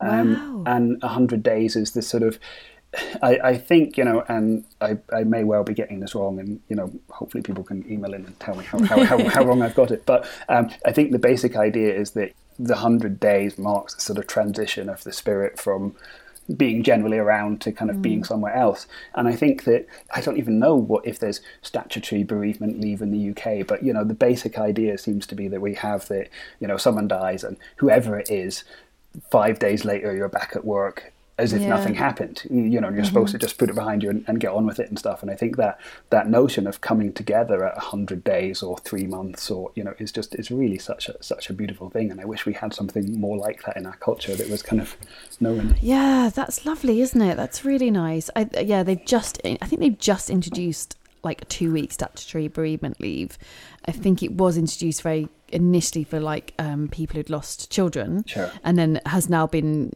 [0.00, 0.72] Um, Wow.
[0.74, 2.38] And 100 days is this sort of,
[3.22, 6.60] I, I think, you know, and I, I may well be getting this wrong, and,
[6.68, 9.62] you know, hopefully people can email in and tell me how, how, how, how wrong
[9.62, 10.06] I've got it.
[10.06, 14.18] But um, I think the basic idea is that the 100 days marks the sort
[14.18, 15.94] of transition of the spirit from
[16.56, 18.26] being generally around to kind of being mm.
[18.26, 18.86] somewhere else.
[19.14, 23.10] And I think that I don't even know what if there's statutory bereavement leave in
[23.10, 26.28] the UK, but you know the basic idea seems to be that we have that
[26.60, 28.64] you know someone dies and whoever it is,
[29.30, 31.68] five days later you're back at work as if Yeah.
[31.68, 32.42] nothing happened.
[32.50, 34.80] You know, you're supposed to just put it behind you and, and get on with
[34.80, 35.22] it and stuff.
[35.22, 39.50] And I think that that notion of coming together at hundred days or three months
[39.50, 42.10] or you know is just is really such a such a beautiful thing.
[42.10, 44.82] And I wish we had something more like that in our culture that was kind
[44.82, 44.96] of
[45.40, 45.76] known.
[45.80, 47.36] Yeah, that's lovely, isn't it?
[47.36, 48.28] That's really nice.
[48.34, 53.00] I, yeah, they've just, I think they've just introduced like a two week statutory bereavement
[53.00, 53.38] leave.
[53.86, 58.50] I think it was introduced very initially for like um, people who'd lost children, Sure.
[58.64, 59.92] and then has now been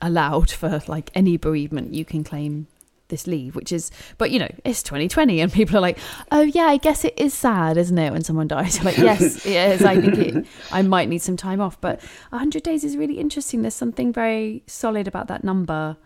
[0.00, 2.66] allowed for like any bereavement you can claim
[3.08, 5.98] this leave which is but you know it's 2020 and people are like
[6.30, 8.78] oh yeah i guess it is sad isn't it when someone dies?
[8.78, 11.78] I'm like yes yes i think it, i might need some time off.
[11.80, 13.60] But 100 days is really interesting.
[13.60, 15.98] There's something very solid about that number.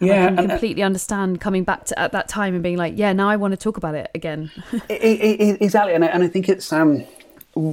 [0.00, 2.76] And Yeah, i can and- completely understand coming back to at that time and being
[2.76, 4.50] like yeah now i want to talk about it again.
[4.72, 7.04] I- I- I- exactly, and I, and I think it's um,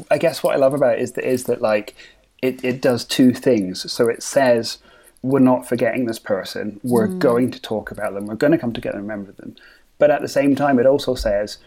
[0.09, 1.93] I guess what I love about it is that is that like
[2.41, 3.91] it, it does two things.
[3.91, 4.77] So it says
[5.21, 6.79] we're not forgetting this person.
[6.83, 7.19] We're mm.
[7.19, 8.25] going to talk about them.
[8.25, 9.55] We're going to come together and remember them.
[9.97, 11.59] But at the same time, it also says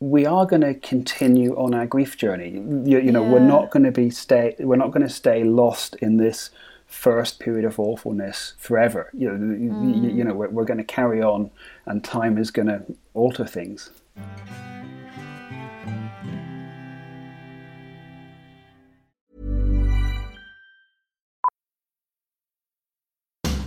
[0.00, 2.50] we are going to continue on our grief journey.
[2.50, 4.54] You, you know, we're not going to be stay.
[4.58, 6.50] We're not going to stay lost in this
[6.86, 9.10] first period of awfulness forever.
[9.12, 10.26] You know, you, you mm.
[10.26, 11.50] know, we're, we're going to carry on,
[11.86, 12.82] and time is going to
[13.14, 13.90] alter things.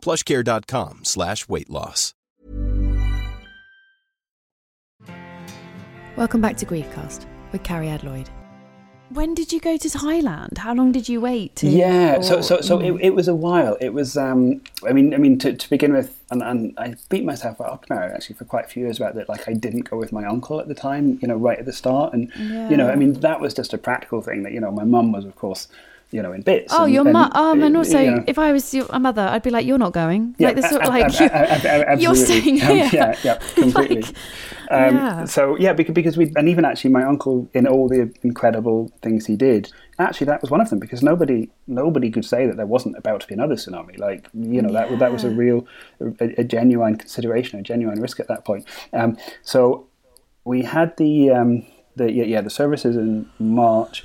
[0.00, 2.14] plushcare.com slash weight loss.
[6.16, 8.28] Welcome back to Griefcast with Cariad Lloyd.
[9.10, 10.58] When did you go to Thailand?
[10.58, 11.56] How long did you wait?
[11.56, 12.98] To, Yeah, so or- so so Mm.
[13.00, 13.76] it, it was a while.
[13.80, 17.24] It was, um, I mean, I mean, to, to begin with, and, and I beat
[17.24, 19.28] myself up now actually for quite a few years about that.
[19.28, 21.72] Like I didn't go with my uncle at the time, you know, right at the
[21.72, 22.30] start, and
[22.70, 24.44] you know, I mean, that was just a practical thing.
[24.44, 25.66] That you know, my mum was, of course,
[26.10, 26.72] you know, in bits.
[26.76, 27.30] Oh, and- your mum.
[27.34, 29.66] Um, and uh, also, you know, if I was your a mother, I'd be like,
[29.66, 32.84] "You're not going." Yeah, like this, sort of like a- you're staying here.
[32.84, 34.02] Um, yeah, yeah, completely.
[34.02, 34.14] Like,
[34.72, 35.24] um, yeah.
[35.24, 39.26] So yeah, because, because we and even actually my uncle in all the incredible things
[39.26, 42.66] he did, actually that was one of them because nobody nobody could say that there
[42.66, 43.98] wasn't about to be another tsunami.
[43.98, 45.66] Like you know that that was a real
[46.00, 48.64] a, a genuine consideration, a genuine risk at that point.
[48.92, 49.86] Um, so
[50.44, 54.04] we had the um, the yeah, yeah the services in March,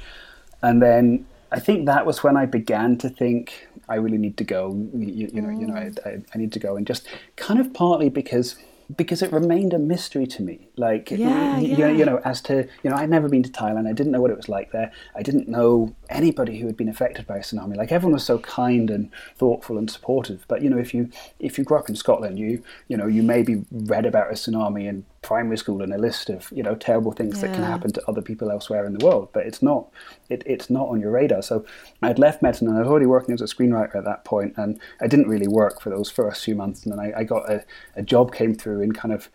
[0.64, 4.44] and then I think that was when I began to think I really need to
[4.44, 4.74] go.
[4.94, 6.06] You, you know, you know, mm.
[6.06, 8.56] I, I, I need to go, and just kind of partly because
[8.96, 10.68] because it remained a mystery to me.
[10.78, 11.90] Like, Yeah, you, yeah.
[11.90, 13.88] you know, as to you know, I'd never been to Thailand.
[13.88, 14.92] I didn't know what it was like there.
[15.16, 17.76] I didn't know anybody who had been affected by a tsunami.
[17.76, 20.46] Like everyone was so kind and thoughtful and supportive.
[20.48, 23.24] But you know, if you if you grew up in Scotland, you you know, you
[23.24, 27.12] maybe read about a tsunami in primary school and a list of you know terrible
[27.12, 29.30] things that can happen to other people elsewhere in the world.
[29.34, 29.90] But it's not
[30.30, 31.42] it, it's not on your radar.
[31.42, 31.66] So
[32.02, 34.80] I'd left medicine and I was already working as a screenwriter at that point, and
[35.02, 36.86] I didn't really work for those first few months.
[36.86, 39.30] And then I, I got a, a job came through in kind of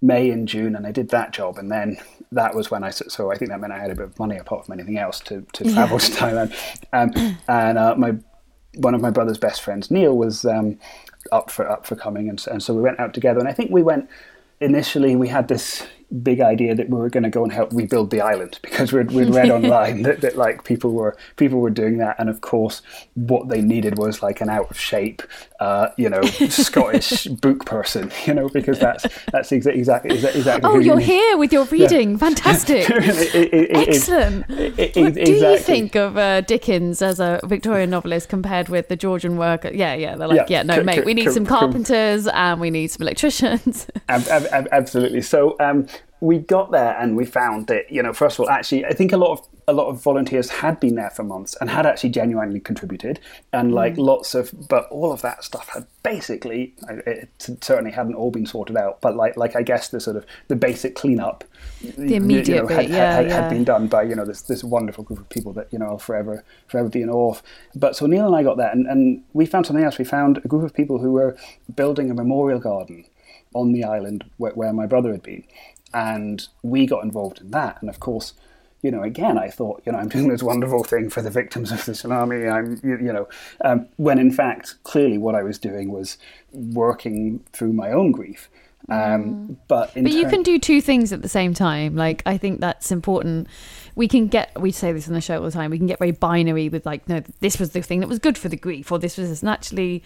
[0.00, 1.98] May and June, and I did that job, and then
[2.32, 4.38] that was when I so I think that meant I had a bit of money
[4.38, 6.50] apart from anything else to, to travel to Thailand,
[6.92, 8.14] um, and uh, my
[8.78, 10.78] one of my brother's best friends Neil was um,
[11.32, 13.70] up for up for coming, and, and so we went out together, and I think
[13.70, 14.08] we went
[14.60, 15.86] initially we had this
[16.22, 19.10] big idea that we were going to go and help rebuild the island because we'd,
[19.10, 22.80] we'd read online that, that like people were people were doing that and of course
[23.14, 25.22] what they needed was like an out of shape
[25.60, 30.70] uh, you know Scottish book person you know because that's that's exa- exactly exa- exactly
[30.70, 32.16] Oh, you you're here with your reading.
[32.26, 32.88] Fantastic.
[32.88, 34.48] It- it- it- Excellent.
[34.48, 39.36] What do you think of uh, Dickens as a Victorian novelist compared with the Georgian
[39.36, 39.70] worker?
[39.72, 40.16] Yeah, yeah.
[40.16, 42.70] They're like, yeah, Yeah, no, co- mate, co- we need co- some carpenters and we
[42.70, 43.86] need some electricians.
[44.08, 45.22] Ab- ab- ab- absolutely.
[45.22, 45.86] So um,
[46.20, 49.12] we got there and we found that you know first of all, actually, I think
[49.12, 52.10] a lot of a lot of volunteers had been there for months and had actually
[52.10, 53.20] genuinely contributed,
[53.52, 54.06] and like mm.
[54.06, 57.28] lots of, but all of that stuff had basically, it
[57.60, 60.56] certainly hadn't all been sorted out, but like like I guess the sort of the
[60.56, 61.44] basic cleanup,
[61.98, 63.40] the immediate had, bit, yeah, had, had, yeah.
[63.42, 65.98] had been done by you know this this wonderful group of people that you know
[65.98, 67.42] forever forever be in awe of.
[67.74, 69.98] But so Neil and I got there, and, and we found something else.
[69.98, 71.36] We found a group of people who were
[71.74, 73.04] building a memorial garden
[73.54, 75.42] on the island where, where my brother had been,
[75.96, 77.78] and we got involved in that.
[77.80, 78.34] And of course,
[78.82, 81.72] you know, again, I thought, you know, I'm doing this wonderful thing for the victims
[81.72, 82.52] of the tsunami.
[82.52, 83.26] I'm, you, you know,
[83.64, 86.18] um, when in fact, clearly, what I was doing was
[86.52, 88.50] working through my own grief.
[88.90, 91.96] Um, But in But you can do two things at the same time.
[91.96, 93.48] Like I think that's important.
[93.94, 95.70] We can get we say this on the show all the time.
[95.70, 98.36] We can get very binary with like, no, this was the thing that was good
[98.36, 99.40] for the grief, or this was this.
[99.40, 100.04] And actually,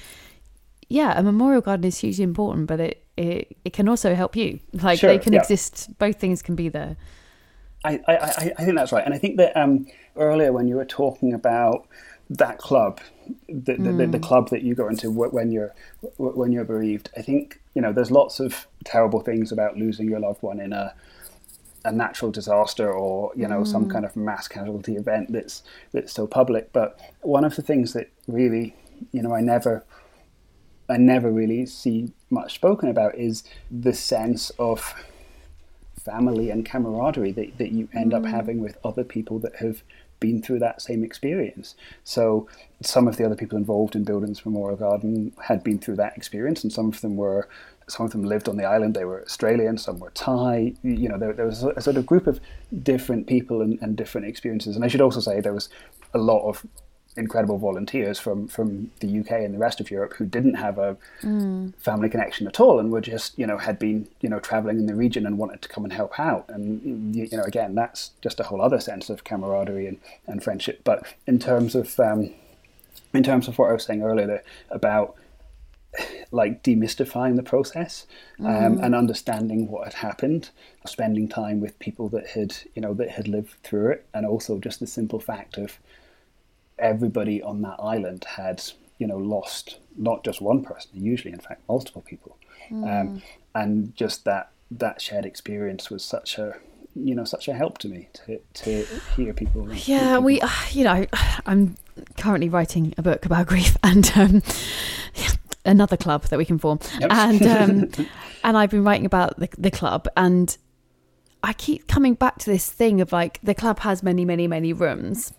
[0.90, 4.60] yeah, a memorial garden is hugely important, but it it, it can also help you.
[4.72, 5.40] Like Sure, they can yeah.
[5.40, 5.96] exist.
[5.98, 6.96] Both things can be there.
[7.84, 8.14] I, I,
[8.58, 9.04] I think that's right.
[9.04, 11.86] And I think that um, earlier when you were talking about
[12.28, 13.00] that club,
[13.48, 15.74] the, the, the, the club that you go into when you're
[16.18, 20.20] when you're bereaved, I think you know there's lots of terrible things about losing your
[20.20, 20.94] loved one in a
[21.84, 26.26] a natural disaster or you know some kind of mass casualty event that's that's so
[26.26, 26.72] public.
[26.72, 28.74] But one of the things that really
[29.12, 29.84] you know I never
[30.90, 34.94] I never really see much spoken about is the sense of
[36.04, 38.30] family and camaraderie that, that you end up mm.
[38.30, 39.82] having with other people that have
[40.18, 41.74] been through that same experience.
[42.04, 42.48] So
[42.82, 46.16] some of the other people involved in building Buildings Memorial Garden had been through that
[46.16, 47.48] experience, and some of them were
[47.88, 48.94] some of them lived on the island.
[48.94, 50.74] They were Australian, some were Thai.
[50.82, 52.38] You know, there, there was a sort of group of
[52.82, 54.76] different people and, and different experiences.
[54.76, 55.70] And I should also say there was
[56.14, 56.64] a lot of
[57.16, 60.96] incredible volunteers from, from the UK and the rest of Europe who didn't have a
[61.22, 61.74] mm.
[61.76, 64.86] family connection at all and were just, you know, had been, you know, traveling in
[64.86, 66.44] the region and wanted to come and help out.
[66.48, 70.82] And, you know, again, that's just a whole other sense of camaraderie and, and friendship.
[70.84, 72.32] But in terms of, um,
[73.12, 75.16] in terms of what I was saying earlier about
[76.30, 78.06] like demystifying the process
[78.38, 78.84] um, mm.
[78.84, 80.50] and understanding what had happened,
[80.86, 84.58] spending time with people that had, you know, that had lived through it, and also
[84.58, 85.78] just the simple fact of
[86.80, 88.62] everybody on that island had
[88.98, 92.36] you know lost not just one person usually in fact multiple people
[92.70, 92.88] mm.
[92.88, 93.22] um,
[93.54, 96.54] and just that that shared experience was such a
[96.94, 98.84] you know such a help to me to to
[99.16, 100.22] hear people yeah people.
[100.22, 101.06] we uh, you know
[101.46, 101.76] i'm
[102.16, 104.42] currently writing a book about grief and um,
[105.64, 107.10] another club that we can form yep.
[107.12, 108.06] and um,
[108.44, 110.56] and i've been writing about the, the club and
[111.42, 114.72] i keep coming back to this thing of like the club has many many many
[114.72, 115.32] rooms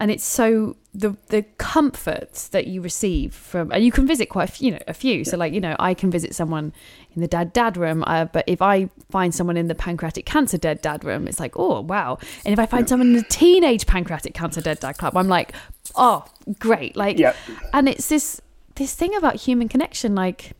[0.00, 4.48] and it's so the the comforts that you receive from and you can visit quite
[4.48, 5.24] a few, you know a few.
[5.24, 6.72] So like you know I can visit someone
[7.14, 10.58] in the dad dad room uh, but if I find someone in the pancreatic cancer
[10.58, 12.18] dead dad room it's like oh wow.
[12.44, 15.54] And if I find someone in the teenage pancreatic cancer dead dad club I'm like
[15.94, 16.24] oh
[16.58, 16.96] great.
[16.96, 17.34] Like yeah.
[17.72, 18.40] and it's this
[18.76, 20.52] this thing about human connection like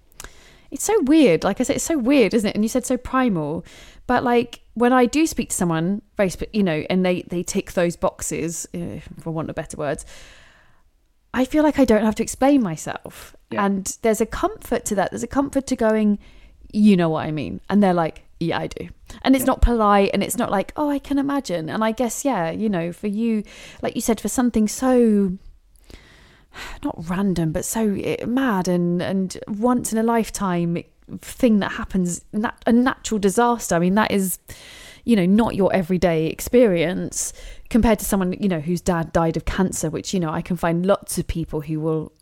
[0.71, 1.43] it's so weird.
[1.43, 2.55] Like I said it's so weird isn't it?
[2.55, 3.65] And you said so primal
[4.11, 7.75] but like when I do speak to someone, very, you know, and they they tick
[7.75, 10.05] those boxes, uh, for want of better words,
[11.33, 13.65] I feel like I don't have to explain myself, yeah.
[13.65, 15.13] and there's a comfort to that.
[15.13, 16.19] There's a comfort to going,
[16.73, 18.89] you know what I mean, and they're like, yeah, I do,
[19.23, 19.53] and it's yeah.
[19.53, 22.69] not polite, and it's not like, oh, I can imagine, and I guess, yeah, you
[22.69, 23.45] know, for you,
[23.81, 25.39] like you said, for something so
[26.83, 30.83] not random, but so eh, mad and and once in a lifetime
[31.19, 32.25] thing that happens,
[32.67, 33.75] a natural disaster.
[33.75, 34.39] I mean, that is,
[35.05, 37.33] you know, not your everyday experience
[37.69, 40.57] compared to someone, you know, whose dad died of cancer, which, you know, I can
[40.57, 42.13] find lots of people who will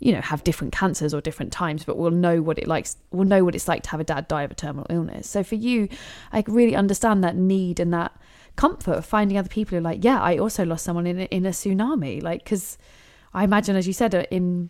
[0.00, 3.24] you know have different cancers or different times but will know what it likes will
[3.24, 5.54] know what it's like to have a dad die of a terminal illness so for
[5.54, 5.88] you
[6.32, 8.12] i really understand that need and that
[8.56, 11.24] comfort of finding other people who are like yeah i also lost someone in a,
[11.26, 12.76] in a tsunami like because
[13.32, 14.68] i imagine as you said uh, in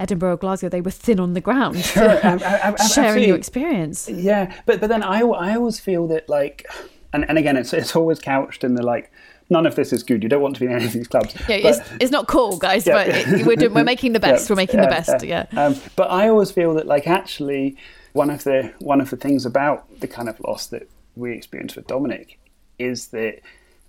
[0.00, 1.84] Edinburgh or Glasgow, they were thin on the ground.
[1.90, 4.08] Sure, um, I, I, sharing your experience.
[4.08, 6.66] Yeah, but but then I, I always feel that like,
[7.12, 9.10] and, and again, it's it's always couched in the like.
[9.52, 10.22] None of this is good.
[10.22, 11.34] You don't want to be in any of these clubs.
[11.48, 12.86] Yeah, but, it's, it's not cool, guys.
[12.86, 14.48] Yeah, but it, we're doing, we're making the best.
[14.48, 15.24] Yeah, we're making the best.
[15.24, 15.46] Yeah.
[15.56, 17.76] Um, but I always feel that like actually
[18.12, 21.74] one of the one of the things about the kind of loss that we experience
[21.74, 22.38] with Dominic
[22.78, 23.40] is that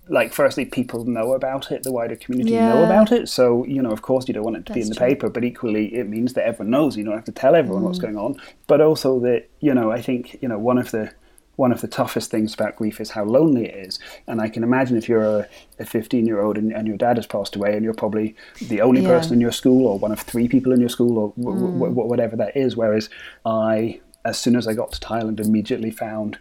[0.08, 2.74] like firstly people know about it the wider community yeah.
[2.74, 4.82] know about it so you know of course you don't want it to That's be
[4.82, 5.06] in the true.
[5.06, 7.86] paper but equally it means that everyone knows you don't have to tell everyone mm.
[7.86, 8.36] what's going on
[8.66, 11.12] but also that you know i think you know one of the
[11.56, 13.98] one of the toughest things about grief is how lonely it is.
[14.26, 15.46] And I can imagine if you're
[15.78, 18.80] a 15 year old and, and, your dad has passed away and you're probably the
[18.80, 19.08] only yeah.
[19.08, 21.78] person in your school or one of three people in your school or w- mm.
[21.78, 22.76] w- whatever that is.
[22.76, 23.10] Whereas
[23.44, 26.38] I, as soon as I got to Thailand, immediately found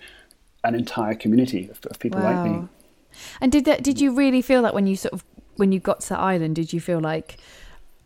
[0.63, 2.43] an entire community of, of people wow.
[2.43, 2.67] like me.
[3.39, 3.83] And did that?
[3.83, 5.23] Did you really feel that when you sort of
[5.57, 6.55] when you got to the island?
[6.55, 7.37] Did you feel like?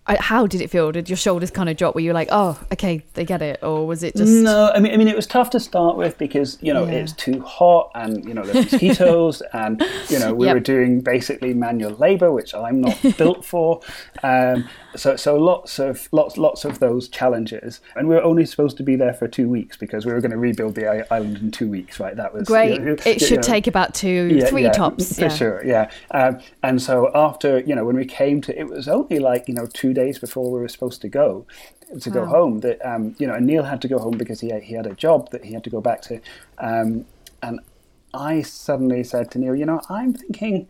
[0.07, 0.91] How did it feel?
[0.91, 1.95] Did your shoulders kind of drop?
[1.95, 4.31] Were you like, "Oh, okay, they get it," or was it just?
[4.31, 6.91] No, I mean, I mean, it was tough to start with because you know yeah.
[6.91, 10.53] it's too hot, and you know the mosquitoes, and you know we yep.
[10.53, 13.81] were doing basically manual labour, which I'm not built for.
[14.21, 18.77] Um, so so lots of lots lots of those challenges, and we were only supposed
[18.77, 21.49] to be there for two weeks because we were going to rebuild the island in
[21.49, 21.99] two weeks.
[21.99, 22.79] Right, that was great.
[22.79, 25.65] You know, it should know, take about two, yeah, three yeah, tops for sure.
[25.65, 29.47] Yeah, um, and so after you know when we came to, it was only like
[29.47, 31.45] you know two days before we were supposed to go
[31.99, 34.49] to go home that um, you know and Neil had to go home because he
[34.49, 36.21] had, he had a job that he had to go back to,
[36.59, 37.05] um,
[37.41, 37.59] and
[38.13, 40.67] I suddenly said to Neil, you know, I'm thinking.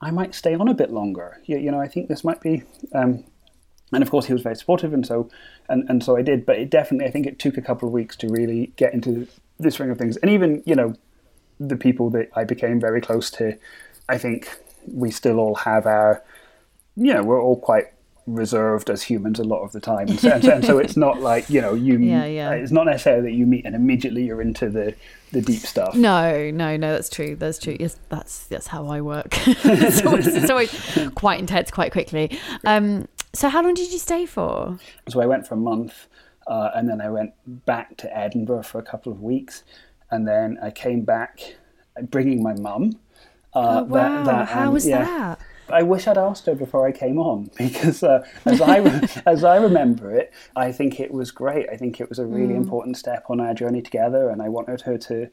[0.00, 1.40] I might stay on a bit longer.
[1.46, 2.62] You, you know, I think this might be
[2.92, 3.24] um,
[3.94, 5.28] and of course he was very supportive and so
[5.68, 7.92] and, and so I did but it definitely I think it took a couple of
[7.92, 9.26] weeks to really get into
[9.58, 10.94] this ring of things and even you know
[11.60, 13.56] the people that I became very close to
[14.08, 14.48] I think
[14.86, 16.22] we still all have our
[16.96, 17.92] you know we're all quite
[18.26, 21.48] reserved as humans a lot of the time and so, and so, it's not like
[21.50, 22.52] you know you yeah, yeah.
[22.52, 24.94] it's not necessarily that you meet and immediately you're into the
[25.32, 29.00] the deep stuff no no no that's true that's true yes that's that's how i
[29.00, 33.98] work it's, always, it's, always, quite intense quite quickly um so how long did you
[33.98, 34.78] stay for?
[35.08, 36.06] So I went for a month,
[36.46, 37.32] uh, and then I went
[37.66, 39.64] back to Edinburgh for a couple of weeks,
[40.10, 41.56] and then I came back,
[42.10, 42.98] bringing my mum.
[43.52, 44.24] Uh, oh, wow.
[44.24, 45.04] that- that, How um, was yeah.
[45.04, 45.40] that?
[45.68, 48.78] I wish I'd asked her before I came on because, uh, as I
[49.26, 51.68] as I remember it, I think it was great.
[51.70, 54.82] I think it was a really important step on our journey together, and I wanted
[54.82, 55.28] her to.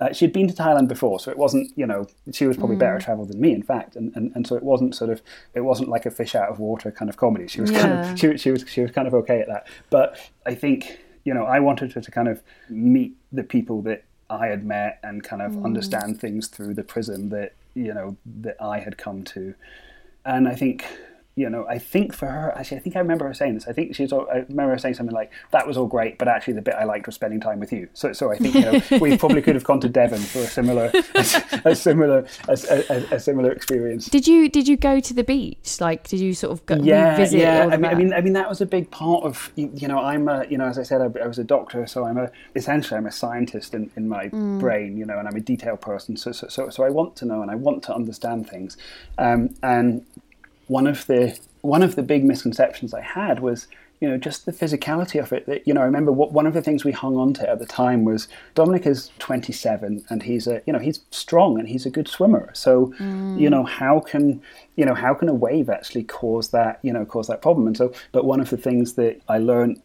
[0.00, 2.98] Uh, she'd been to Thailand before, so it wasn't, you know, she was probably better
[2.98, 5.22] traveled than me, in fact, and, and, and so it wasn't sort of,
[5.54, 7.46] it wasn't like a fish out of water kind of comedy.
[7.46, 9.68] She was kind of, she, she was, she was kind of okay at that.
[9.90, 14.02] But I think, you know, I wanted her to kind of meet the people that
[14.28, 18.56] I had met and kind of understand things through the prism that you know that
[18.60, 19.54] I had come to,
[20.24, 20.86] and I think
[21.36, 23.72] you know I think for her actually I think I remember her saying this I
[23.72, 26.54] think she's all- I remember her saying something like that was all great but actually
[26.54, 28.80] the bit I liked was spending time with you so so I think you know
[29.00, 33.14] we probably could have gone to Devon for a similar a, a similar a, a,
[33.16, 35.80] a similar experience Did you did you go to the beach?
[35.80, 37.40] Like, did you sort of go revisit?
[37.40, 37.68] yeah.
[37.70, 39.98] I mean, I mean, I mean, that was a big part of you you know.
[39.98, 42.30] I'm a you know, as I said, I, I was a doctor, so I'm a
[42.54, 44.58] essentially I'm a scientist in, in my Mm.
[44.58, 46.16] brain, you know, and I'm a detail person.
[46.16, 48.76] So, so so so I want to know and I want to understand things.
[49.18, 50.04] Um, and
[50.66, 53.66] one of the one of the big misconceptions I had was.
[54.00, 55.46] You know, just the physicality of it.
[55.46, 57.58] That you know, I remember what one of the things we hung on to at
[57.58, 61.86] the time was Dominic is 27 and he's a you know he's strong and he's
[61.86, 62.50] a good swimmer.
[62.52, 63.40] So mm.
[63.40, 64.42] you know, how can
[64.76, 67.66] you know how can a wave actually cause that you know cause that problem?
[67.66, 69.80] And so, but one of the things that I learned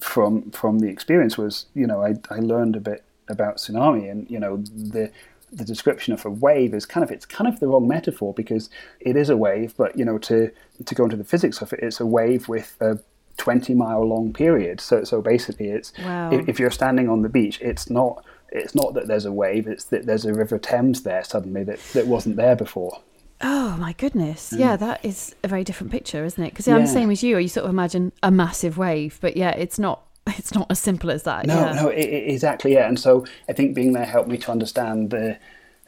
[0.00, 4.28] from from the experience was you know I, I learned a bit about tsunami and
[4.30, 5.10] you know the
[5.52, 8.70] the description of a wave is kind of it's kind of the wrong metaphor because
[9.00, 10.50] it is a wave but you know to
[10.86, 12.98] to go into the physics of it it's a wave with a
[13.36, 16.30] 20 mile long period so so basically it's Wow.
[16.32, 19.66] if, if you're standing on the beach it's not it's not that there's a wave
[19.66, 23.00] it's that there's a river Thames there suddenly that that wasn't there before
[23.44, 24.52] Oh my goodness!
[24.52, 24.58] Mm.
[24.60, 26.50] Yeah, that is a very different picture, isn't it?
[26.50, 27.36] Because I'm the same as you.
[27.36, 30.06] Or you sort of imagine a massive wave, but yeah, it's not.
[30.38, 31.46] It's not as simple as that.
[31.46, 31.72] No, yeah.
[31.72, 32.72] no, i i exactly.
[32.72, 35.38] Yeah, and so I think being there helped me to understand the,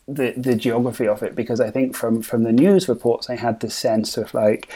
[0.09, 3.61] the the geography of it because I think from from the news reports I had
[3.61, 4.69] this sense of like,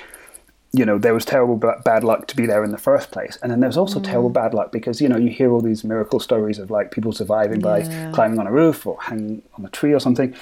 [0.73, 3.37] you know, there was terrible ba- bad luck to be there in the first place,
[3.43, 4.05] and then there was also mm.
[4.05, 7.13] terrible bad luck because you know you hear all these miracle stories of like people
[7.13, 8.13] surviving by Yeah.
[8.13, 10.35] climbing on a roof or hanging on a tree or something,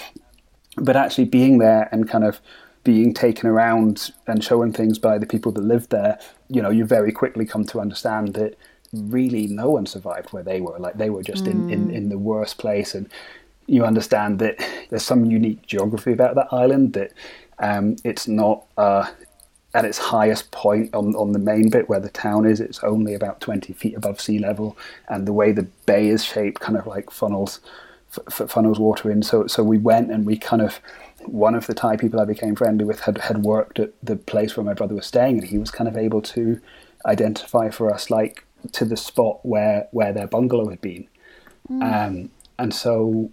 [0.77, 2.41] but actually being there and kind of
[2.85, 6.17] being taken around and shown things by the people that lived there,
[6.49, 8.57] you know, you very quickly come to understand that
[9.05, 10.79] really no one survived where they were.
[10.79, 12.95] Like they were just in, in, in the worst place.
[12.95, 13.09] And
[13.67, 14.59] you understand that
[14.91, 17.13] there's some unique geography about that island that
[17.59, 19.11] um, it's not uh,
[19.75, 23.15] at its highest point on, on the main bit where the town is, it's only
[23.15, 24.77] about 20 feet above sea level.
[25.09, 27.61] And the way the bay is shaped kind of like funnels
[28.17, 29.23] f- f- funnels water in.
[29.23, 30.81] So so we went and we kind of
[31.27, 34.57] one of the Thai people I became friendly with had had worked at the place
[34.57, 36.61] where my brother was staying, and he was kind of able to
[37.05, 41.09] identify for us like to the spot where where their bungalow had been.
[41.83, 43.31] Um, and so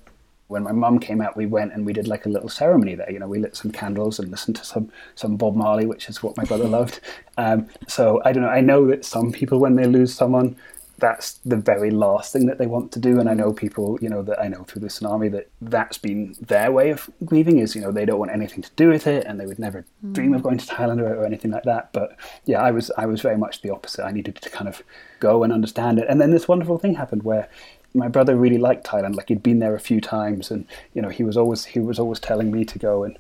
[0.47, 3.11] when my mum came out, we went and we did like a little ceremony there.
[3.11, 6.21] You know, we lit some candles and listened to some some Bob Marley, which is
[6.21, 6.99] what my brother loved.
[7.38, 8.49] Um, so I don't know.
[8.49, 10.55] I know that some people, when they lose someone,
[11.04, 13.20] that's the very last thing that they want to do.
[13.20, 16.34] And I know people, you know, that I know through the tsunami that that's been
[16.39, 19.26] their way of grieving is, you know, they don't want anything to do with it,
[19.26, 20.14] and they would never hmm.
[20.14, 21.91] dream of going to Thailand or, or anything like that.
[21.91, 24.06] But yeah, I was I was very much the opposite.
[24.06, 24.82] I needed to kind of
[25.20, 26.08] go and understand it.
[26.08, 27.49] And then this wonderful thing happened where
[27.93, 29.16] my brother really liked Thailand.
[29.16, 31.99] Like he'd been there a few times, and you know he was always he was
[31.99, 33.20] always telling me to go, and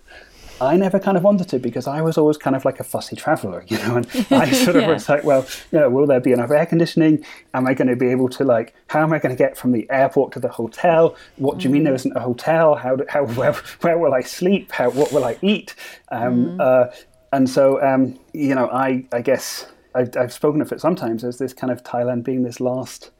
[0.61, 3.15] I never kind of wanted to because I was always kind of like a fussy
[3.15, 3.97] traveller, you know.
[3.97, 4.93] And I sort of Yeah.
[4.93, 7.25] was like, well, you know, will there be enough air conditioning?
[7.53, 8.73] Am I going to be able to like?
[8.87, 11.15] How am I going to get from the airport to the hotel?
[11.37, 12.75] What do you mean there isn't a hotel?
[12.75, 14.71] How do, how where, where will I sleep?
[14.71, 15.75] How what will I eat?
[16.11, 16.85] Um, uh,
[17.31, 21.39] and so um, you know, I I guess I've, I've spoken of it sometimes as
[21.39, 23.11] this kind of Thailand being this last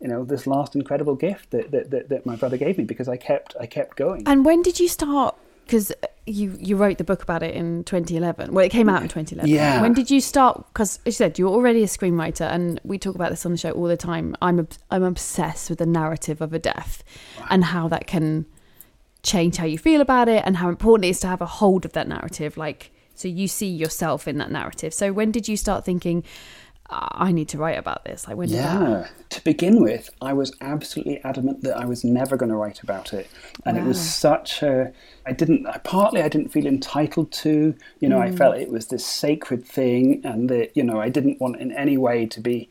[0.00, 3.08] you know this last incredible gift that, that, that, that my brother gave me because
[3.08, 4.22] I kept I kept going.
[4.26, 5.34] And when did you start?
[5.64, 8.52] Because uh, you you wrote the book about it in 2011.
[8.52, 9.50] Well, it came out in 2011.
[9.50, 9.80] Yeah.
[9.80, 10.66] When did you start?
[10.68, 13.58] Because as you said, you're already a screenwriter, and we talk about this on the
[13.58, 14.36] show all the time.
[14.42, 17.02] I'm I'm obsessed with the narrative of a death,
[17.50, 18.46] and how that can
[19.22, 21.84] change how you feel about it, and how important it is to have a hold
[21.84, 22.56] of that narrative.
[22.56, 24.94] Like, so you see yourself in that narrative.
[24.94, 26.24] So when did you start thinking?
[26.92, 28.28] I need to write about this.
[28.28, 28.48] Like when?
[28.48, 29.08] Yeah.
[29.30, 33.12] To begin with, I was absolutely adamant that I was never going to write about
[33.12, 33.28] it,
[33.64, 34.92] and it was such a.
[35.26, 35.66] I didn't.
[35.66, 37.74] I- Partly, I didn't feel entitled to.
[38.00, 38.38] You know, I mm.
[38.38, 41.96] felt it was this sacred thing, and that you know, I didn't want in any
[41.96, 42.68] way to be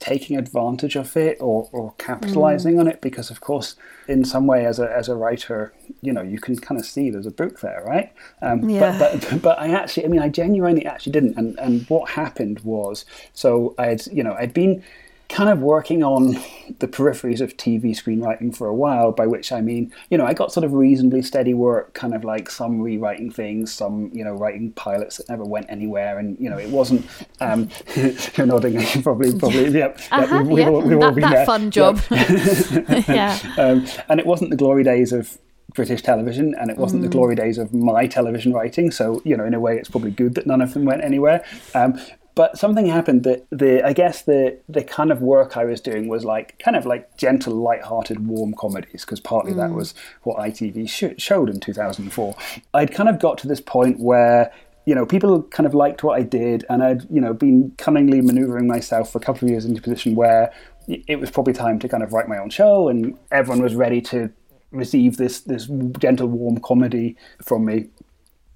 [0.00, 3.76] taking advantage of it or, or capitalizing on it because of course
[4.08, 5.72] in some way as a, as a writer
[6.02, 8.12] you know you can kind of see there's a book there right?
[8.42, 8.98] Um, Yeah.
[8.98, 11.38] but, but but I actually I mean I genuinely actually didn't.
[11.38, 14.82] And and what happened was so I had you know I'd been
[15.28, 16.32] kind of working on
[16.78, 20.34] the peripheries of TV screenwriting for a while, by which I mean, you know, I
[20.34, 24.32] got sort of reasonably steady work, kind of like some rewriting things, some, you know,
[24.32, 26.18] writing pilots that never went anywhere.
[26.18, 27.06] And, you know, it wasn't,
[27.40, 29.98] um, you're nodding, probably, probably, yep.
[30.10, 30.68] Uh-huh, we've, yeah.
[30.68, 31.46] all, we've all that, been that there.
[31.46, 32.00] fun job.
[32.10, 33.08] Yep.
[33.08, 33.38] yeah.
[33.58, 35.38] um, and it wasn't the glory days of
[35.74, 38.92] British television, and it wasn't the glory days of my television writing.
[38.92, 41.44] So, you know, in a way, it's probably good that none of them went anywhere.
[41.74, 42.00] Um,
[42.34, 46.08] but something happened that the I guess the the kind of work I was doing
[46.08, 49.74] was like kind of like gentle, light-hearted, warm comedies because partly that mm.
[49.74, 52.36] was what ITV sh- showed in 2004.
[52.74, 54.52] I'd kind of got to this point where
[54.84, 58.20] you know people kind of liked what I did, and I'd you know been cunningly
[58.20, 60.52] manoeuvring myself for a couple of years into a position where
[60.86, 64.00] it was probably time to kind of write my own show, and everyone was ready
[64.02, 64.30] to
[64.74, 65.68] receive this this
[65.98, 67.86] gentle, warm comedy from me.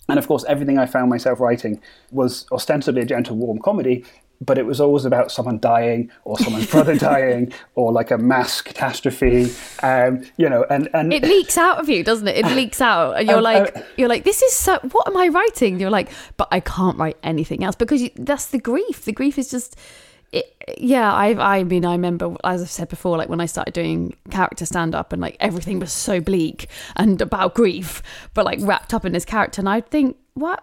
[0.09, 1.81] And of course, everything I found myself writing
[2.11, 4.05] was ostensibly a gentle, warm comedy,
[4.41, 8.61] but it was always about someone dying or someone's brother dying or like a mass
[8.63, 9.53] catastrophe.
[9.83, 12.37] Um, you know, and, and It leaks out of you, doesn't it?
[12.39, 14.79] It leaks out, and you're Um, like, uh, you're like, this is so.
[14.93, 15.79] What am I writing?
[15.81, 19.05] You're like, but I can't write anything else because you, that's the grief.
[19.05, 19.77] The grief is just.
[20.33, 23.75] It, yeah, I I mean I remember as I've said before, like when I started
[23.75, 28.03] doing character stand up and like everything was so bleak and about grief,
[28.35, 30.63] but like wrapped up in this character, and I'd think, what?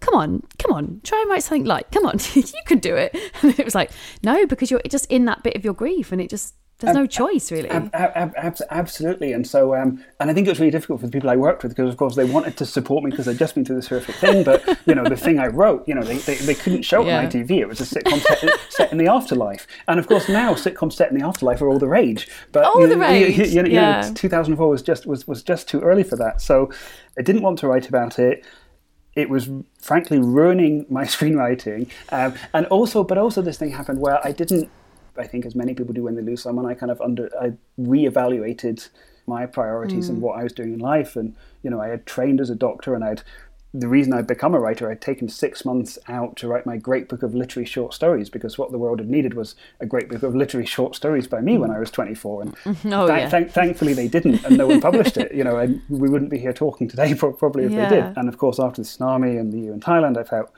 [0.00, 1.86] Come on, come on, try and write something light.
[1.92, 3.16] Come on, you can do it.
[3.42, 3.90] And it was like,
[4.22, 6.54] no, because you're just in that bit of your grief, and it just
[6.84, 7.68] there's no choice really.
[7.70, 11.06] Ab- ab- ab- absolutely, and so um, and I think it was really difficult for
[11.06, 13.38] the people I worked with because, of course, they wanted to support me because I'd
[13.38, 14.44] just been through this horrific thing.
[14.44, 17.06] But you know, the thing I wrote, you know, they, they, they couldn't show it
[17.06, 17.18] Yeah.
[17.18, 17.50] on ITV.
[17.50, 21.10] It was a sitcom set, set in the afterlife, and of course, now sitcoms set
[21.10, 22.28] in the afterlife are all the rage.
[22.52, 24.10] But All you the know, you- rage, you- you know, you know, yeah.
[24.14, 26.40] 2004 was just was was just too early for that.
[26.40, 26.70] So
[27.18, 28.44] I didn't want to write about it
[29.16, 29.48] it was
[29.80, 34.68] frankly ruining my screenwriting um, and also but also this thing happened where i didn't
[35.18, 37.52] i think as many people do when they lose someone i kind of under i
[37.80, 38.88] reevaluated
[39.26, 40.20] my priorities and mm.
[40.22, 42.94] what i was doing in life and you know i had trained as a doctor
[42.94, 43.22] and i'd
[43.76, 47.08] the reason I'd become a writer, I'd taken six months out to write my great
[47.08, 50.22] book of literary short stories because what the world had needed was a great book
[50.22, 52.42] of literary short stories by me when I was 24.
[52.42, 53.28] And Oh, thank- yeah.
[53.28, 55.34] thank- thankfully they didn't, and no one published it.
[55.34, 57.88] You know, and we wouldn't be here talking today probably if Yeah.
[57.88, 58.16] they did.
[58.16, 60.52] And of course, after the tsunami and the year in Thailand, I felt,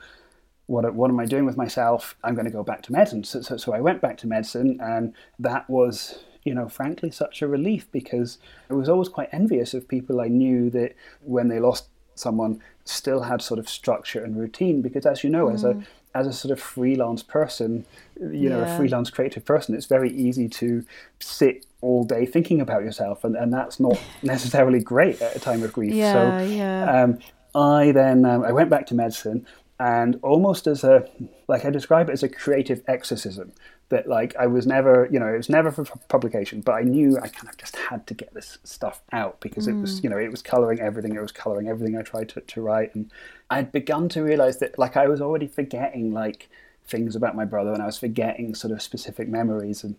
[0.67, 2.15] what, what am I doing with myself?
[2.23, 3.23] I'm going to go back to medicine.
[3.23, 7.41] So, so, so I went back to medicine, and that was, you know, frankly, such
[7.41, 8.37] a relief because
[8.69, 13.23] I was always quite envious of people I knew that when they lost someone still
[13.23, 14.81] had sort of structure and routine.
[14.81, 15.81] Because as you know, as a
[16.13, 17.85] as a sort of freelance person,
[18.19, 20.83] you know, a freelance creative person, it's very easy to
[21.19, 25.63] sit all day thinking about yourself, and, and that's not necessarily great at a time
[25.63, 25.93] of grief.
[25.93, 27.03] Yeah, so yeah.
[27.03, 27.19] um,
[27.55, 29.45] I then um, I went back to medicine,
[29.79, 31.07] and almost as a
[31.47, 33.53] like I describe it as a creative exorcism.
[33.89, 37.17] That like I was never, you know, it was never for publication, but I knew
[37.17, 40.03] I kind of just had to get this stuff out because it was, mm.
[40.03, 41.15] you know, it was coloring everything.
[41.15, 43.09] It was coloring everything I tried to, to write, and
[43.49, 46.49] I'd begun to realize that like I was already forgetting like
[46.87, 49.95] things about my brother and I was forgetting sort of specific memories and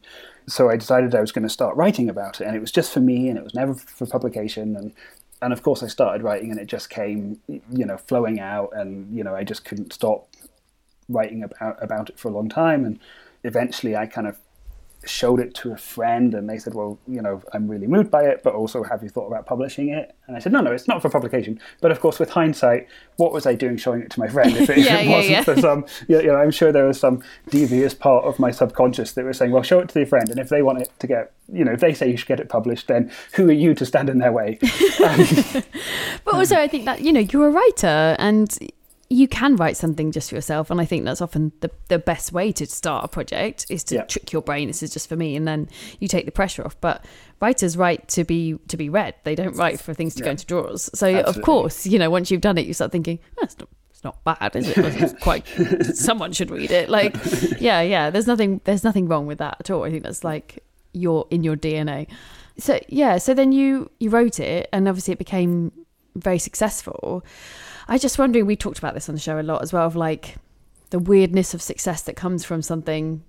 [0.47, 2.93] so I decided I was going to start writing about it and it was just
[2.93, 4.95] for me and it was never for publication and
[5.41, 9.15] and of course I started writing and it just came you know flowing out and
[9.17, 10.29] you know I just couldn't stop
[11.09, 12.85] writing about about it for a long time.
[12.85, 12.99] And
[13.45, 14.39] eventually I kind of
[15.05, 18.23] showed it to a friend and they said well you know i'm really moved by
[18.25, 20.15] it but also have you thought about publishing it?
[20.27, 21.61] And i said no no it's not for publication.
[21.81, 24.57] But of course with hindsight what was i doing showing it to my friend?
[24.57, 25.45] If it, if it yeah, wasn't yeah.
[25.45, 29.25] for some you know i'm sure there was some devious part of my subconscious that
[29.25, 31.33] was saying well show it to your friend and if they want it to get
[31.53, 33.87] you know if they say you should get it published then who are you to
[33.87, 34.59] stand in their way?
[34.99, 35.25] Um,
[36.25, 38.53] but also, I think that you know you're a writer and
[39.11, 42.33] you can write something just for yourself, and I think that's often the the best
[42.33, 44.03] way to start a project is to Yeah.
[44.05, 44.69] trick your brain.
[44.69, 46.79] This is just for me, and then you take the pressure off.
[46.81, 47.05] But
[47.41, 49.15] writers write to be to be read.
[49.25, 50.91] They don't write for things to go into drawers.
[50.95, 53.69] So of course, you know, once you've done it, you start thinking, oh, it's not.
[53.91, 54.79] It's not bad, is it?
[54.79, 55.45] It's quite.
[55.97, 56.89] someone should read it.
[56.89, 57.17] Like,
[57.61, 58.11] yeah, yeah.
[58.11, 58.61] There's nothing.
[58.65, 59.83] There's nothing wrong with that at all.
[59.85, 62.07] I think that's like your in your DNA.
[62.59, 63.19] So yeah.
[63.19, 65.73] So then you you wrote it, and obviously it became
[66.15, 67.25] very successful.
[67.89, 68.47] I just wondering.
[68.47, 69.87] We talked about this on the show a lot as well.
[69.87, 70.37] Of like
[70.91, 73.23] the weirdness of success that comes from something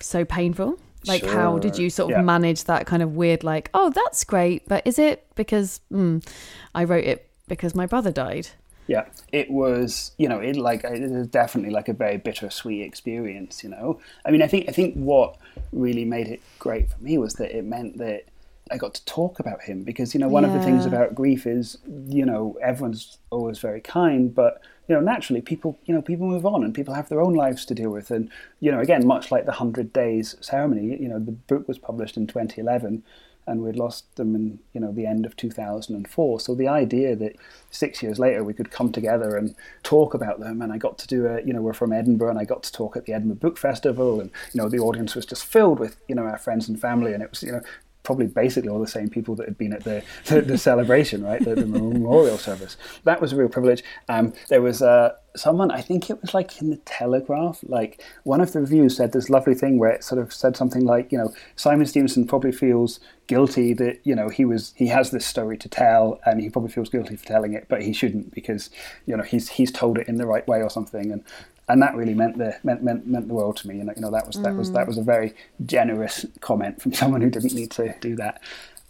[0.00, 0.78] so painful.
[1.06, 2.22] Like, how did you sort of yeah.
[2.22, 6.26] manage that kind of weird, like, oh, that's great, but is it because mm,
[6.74, 8.48] I wrote it because my brother died?
[8.88, 10.12] Yeah, it was.
[10.18, 13.62] You know, it like it was definitely like a very bittersweet experience.
[13.62, 15.36] You know, I mean, I think I think what
[15.72, 18.24] really made it great for me was that it meant that
[18.70, 21.46] I got to talk about him because you know one of the things about grief
[21.46, 26.26] is you know everyone's always very kind, but you know, naturally people, you know, people
[26.26, 28.10] move on and people have their own lives to deal with.
[28.10, 31.78] And, you know, again, much like the 100 Days ceremony, you know, the book was
[31.78, 33.02] published in 2011
[33.46, 36.40] and we'd lost them in, you know, the end of 2004.
[36.40, 37.36] So the idea that
[37.70, 41.06] six years later we could come together and talk about them and I got to
[41.06, 43.36] do a, you know, we're from Edinburgh and I got to talk at the Edinburgh
[43.36, 46.66] Book Festival and, you know, the audience was just filled with, you know, our friends
[46.66, 47.62] and family and it was, you know,
[48.08, 51.44] probably basically all the same people that had been at the, the, the celebration, right,
[51.44, 52.78] the, the, memorial service.
[53.04, 53.84] That was a real privilege.
[54.08, 58.40] Um, there was uh, someone, I think it was like in the Telegraph, like one
[58.40, 61.18] of the reviews said this lovely thing where it sort of said something like, you
[61.18, 65.58] know, Simon Stephenson probably feels guilty that you know he was he has this story
[65.58, 68.70] to tell and he probably feels guilty for telling it but he shouldn't because
[69.04, 71.22] you know he's he's told it in the right way or something and
[71.68, 73.76] and that really meant the meant meant, meant the world to me.
[73.76, 75.34] You know, you know that was that was that was a very
[75.66, 78.42] generous comment from someone who didn't need to do that.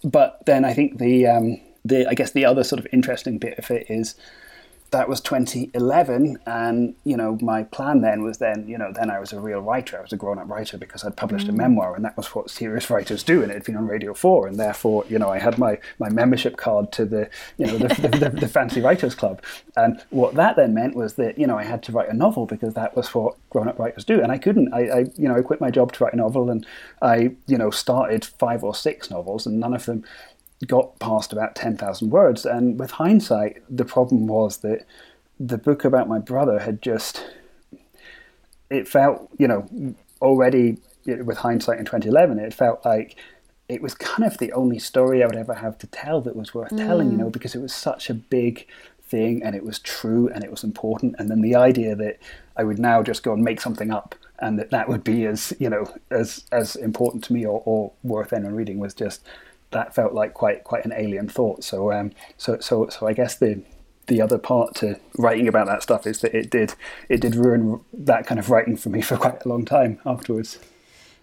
[0.05, 3.59] But then I think the um, the I guess the other sort of interesting bit
[3.59, 4.15] of it is
[4.91, 9.19] that was 2011 and you know my plan then was then you know then i
[9.19, 11.51] was a real writer i was a grown-up writer because i'd published mm.
[11.51, 14.15] a memoir and that was what serious writers do and it had been on radio
[14.15, 17.29] 4 and therefore you know i had my my membership card to the
[17.59, 19.43] you know the, the, the, the fancy writers club
[19.77, 22.47] and what that then meant was that you know i had to write a novel
[22.47, 25.43] because that was what grown-up writers do and i couldn't I, I you know i
[25.43, 26.67] quit my job to write a novel and
[27.03, 30.05] i you know started five or six novels and none of them
[30.67, 32.45] got past about 10,000 words.
[32.45, 34.87] And with hindsight, the problem was that
[35.39, 37.25] the book about my brother had just,
[38.71, 43.17] it felt, you know, already with hindsight in 2011, it felt like
[43.69, 46.55] it was kind of the only story I would ever have to tell that was
[46.55, 46.79] worth mm.
[46.79, 48.67] telling, you know, because it was such a big
[49.03, 51.15] thing and it was true and it was important.
[51.19, 52.19] And then the idea that
[52.57, 55.53] I would now just go and make something up and that that would be as,
[55.59, 59.23] you know, as, as important to me or, or worth anyone reading was just,
[59.71, 61.65] that felt like quite quite an alien thought.
[61.65, 63.63] So um, so so so I guess the
[64.07, 66.75] the other part to writing about that stuff is that it did
[67.09, 70.59] it did ruin that kind of writing for me for quite a long time afterwards.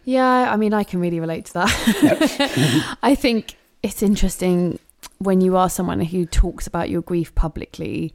[0.05, 2.97] Yeah, I mean, I can really relate to that.
[3.03, 4.77] I think it's interesting
[5.19, 8.13] when you are someone who talks about your grief publicly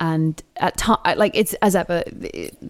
[0.00, 2.02] and at time like it's as ever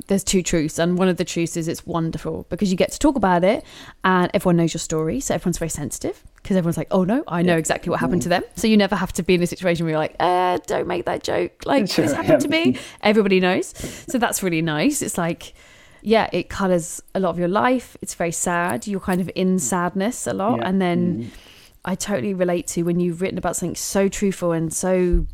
[0.08, 2.98] there's two truths and one of the truths is it's wonderful because you get to
[2.98, 3.64] talk about it
[4.04, 7.40] and everyone knows your story so everyone's very sensitive because everyone's like oh no i
[7.40, 9.86] know exactly what happened to them so you never have to be in a situation
[9.86, 12.38] where you're like uh, don't make that joke like sure, this happened yeah.
[12.38, 13.68] to me everybody knows
[14.08, 15.54] so that's really nice it's like
[16.02, 17.96] yeah, it colors a lot of your life.
[18.02, 18.86] It's very sad.
[18.86, 20.58] You're kind of in sadness a lot.
[20.58, 20.68] Yeah.
[20.68, 21.30] And then mm.
[21.84, 25.26] I totally relate to when you've written about something so truthful and so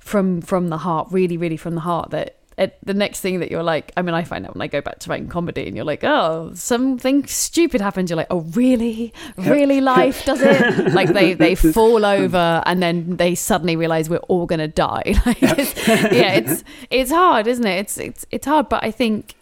[0.00, 3.50] from from the heart, really, really from the heart that it, the next thing that
[3.50, 5.74] you're like, I mean, I find out when I go back to writing comedy and
[5.74, 8.10] you're like, oh, something stupid happened.
[8.10, 9.12] You're like, oh, really?
[9.36, 10.92] Really, life does it?
[10.92, 15.02] like they, they fall over and then they suddenly realize we're all going to die.
[15.24, 17.78] Like it's, yeah, it's, it's hard, isn't it?
[17.78, 18.68] It's, it's, it's hard.
[18.68, 19.34] But I think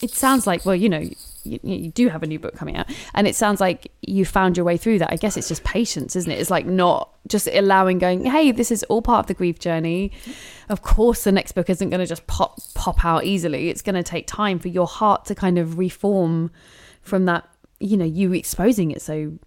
[0.00, 1.02] it sounds like, well, you know,
[1.48, 2.86] you, you, do have a new book coming out.
[3.14, 5.12] And it sounds like you found your way through that.
[5.12, 6.38] I guess it's just patience isn't it?
[6.38, 10.12] It's like not just allowing going hey this is all part of the grief journey.
[10.68, 13.70] Of course the next book isn't going to just pop pop out easily.
[13.70, 16.50] It's going to take time for your heart to kind of reform
[17.02, 17.48] from that
[17.80, 19.38] you know you exposing it so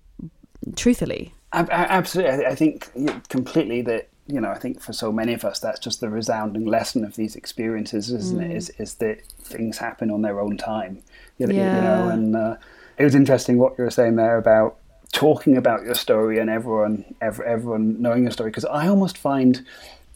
[0.76, 1.34] truthfully.
[1.54, 2.46] Absolutely.
[2.46, 2.90] I think
[3.28, 6.66] completely that you know, I think for so many of us, that's just the resounding
[6.66, 8.50] lesson of these experiences, isn't mm.
[8.50, 8.56] it?
[8.56, 11.02] Is is that things happen on their own time,
[11.38, 11.76] you know, yeah.
[11.76, 12.56] you know and uh,
[12.98, 14.78] it was interesting what you were saying there about
[15.12, 19.66] talking about your story and everyone, everyone knowing your story, because I almost find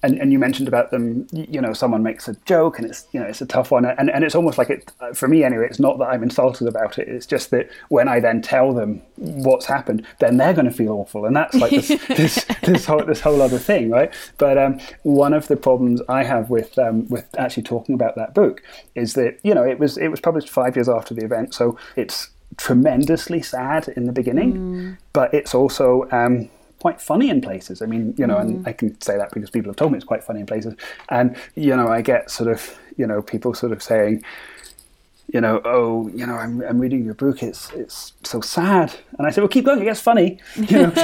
[0.03, 3.19] and, and you mentioned about them you know someone makes a joke and it's you
[3.19, 3.85] know it's a tough one.
[3.85, 6.97] And, and it's almost like it for me anyway it's not that i'm insulted about
[6.97, 7.07] it.
[7.07, 10.91] It's just that when i then tell them what's happened then they're going to feel
[10.93, 11.25] awful.
[11.25, 14.13] And that's like this this, this, whole this whole other thing right?
[14.37, 18.33] But um, one of the problems i have with um, with actually talking about that
[18.33, 18.61] book
[18.95, 21.53] is that you know it was it was published five years after the event.
[21.53, 24.97] So it's tremendously sad in the beginning mm.
[25.11, 26.49] but it's also um,
[26.85, 27.81] quite funny in places.
[27.81, 28.41] I mean, you know, mm.
[28.41, 30.75] and I can say that because people have told me it's quite funny in places.
[31.09, 34.23] And, you know, I get sort of, you know, people sort of saying,
[35.33, 37.41] you know, oh, you know, I'm, I'm reading your book.
[37.41, 39.81] It's it's so sad, and I say, well, keep going.
[39.81, 40.37] It gets funny.
[40.55, 40.93] You know.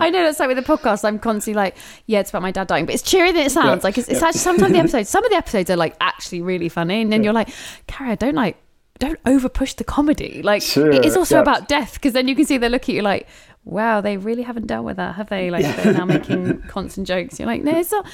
[0.00, 1.04] I know that's like with the podcast.
[1.04, 1.76] I'm constantly like,
[2.06, 3.82] yeah, it's about my dad dying, but it's cheerier than it sounds.
[3.82, 3.86] Yeah.
[3.86, 4.28] Like it's, it's yeah.
[4.28, 7.20] actually sometimes the episodes, some of the episodes are like actually really funny, and then
[7.20, 7.26] yeah.
[7.26, 7.50] you're like,
[7.86, 8.56] Carrie, I don't like
[9.02, 10.42] don't over push the comedy.
[10.42, 11.42] Like sure, it is also yeah.
[11.42, 13.26] about death because then you can see they look at you like,
[13.64, 15.50] wow, they really haven't dealt with that, have they?
[15.50, 17.38] Like they're now making constant jokes.
[17.38, 18.06] You're like, no, it's not.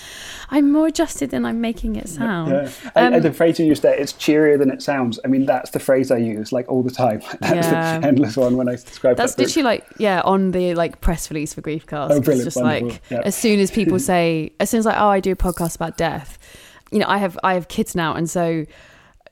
[0.51, 2.51] I'm more adjusted than I'm making it sound.
[2.51, 2.71] Yeah.
[2.95, 5.19] And, Um, and the phrase you used there, it's cheerier than it sounds.
[5.25, 7.21] I mean, that's the phrase I use like all the time.
[7.41, 7.99] That's Yeah.
[7.99, 9.47] the endless one when I describe That's that book.
[9.49, 12.11] literally like yeah on the like press release for Griefcast.
[12.11, 13.23] Oh, it's brilliant, just wonderful, like yeah.
[13.25, 15.97] as soon as people say, as soon as like oh I do a podcast about
[15.99, 16.39] death,
[16.91, 18.65] you know I have I have kids now, and so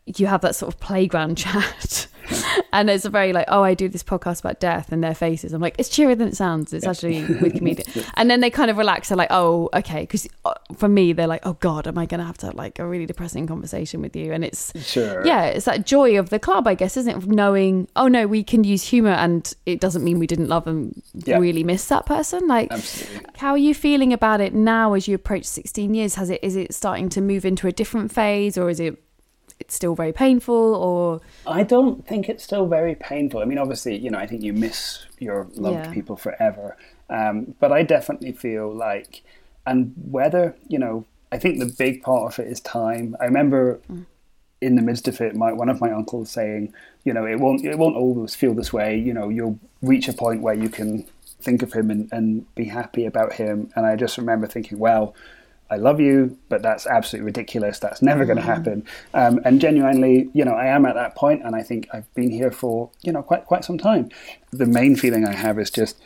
[0.07, 2.07] you have that sort of playground chat.
[2.73, 5.53] And it's a very like, oh, I do this podcast about death and their faces.
[5.53, 6.73] I'm like, it's cheerier than it sounds.
[6.73, 7.87] It's actually with comedian.
[8.15, 9.09] And then they kind of relax.
[9.09, 10.01] They're like, oh, okay.
[10.01, 12.57] Because uh, for me, they're like, oh God, am I going to have to have
[12.57, 14.33] like a really depressing conversation with you?
[14.33, 15.25] And it's, Sure.
[15.25, 17.17] yeah, it's that joy of the club, I guess, isn't it?
[17.17, 20.67] Of knowing, oh no, we can use humor and it doesn't mean we didn't love
[20.67, 21.39] and Yeah.
[21.39, 22.49] really miss that person.
[22.49, 23.31] Like, Absolutely.
[23.37, 26.17] how are you feeling about it now as you approach 16 years?
[26.17, 29.01] Has it, is it starting to move into a different phase or is it,
[29.59, 33.41] it's still very painful or, I don't think it's still very painful.
[33.41, 35.93] I mean, obviously, you know, I think you miss your loved Yeah.
[35.93, 36.77] people forever.
[37.09, 39.23] Um, but I definitely feel like,
[39.67, 43.17] and whether, you know, I think the big part of it is time.
[43.21, 43.81] I remember
[44.61, 46.73] in the midst of it, my one of my uncles saying,
[47.05, 48.97] you know, it won't it won't always feel this way.
[48.99, 51.05] You know, you'll reach a point where you can
[51.41, 53.71] think of him and, and be happy about him.
[53.77, 55.15] And I just remember thinking, well,
[55.69, 57.79] I love you, but that's absolutely ridiculous.
[57.79, 58.85] That's never going to happen.
[59.14, 62.31] Um, and genuinely, you know, I am at that point, and I think I've been
[62.31, 64.11] here for you know quite quite some time.
[64.53, 66.01] The main feeling I have is just,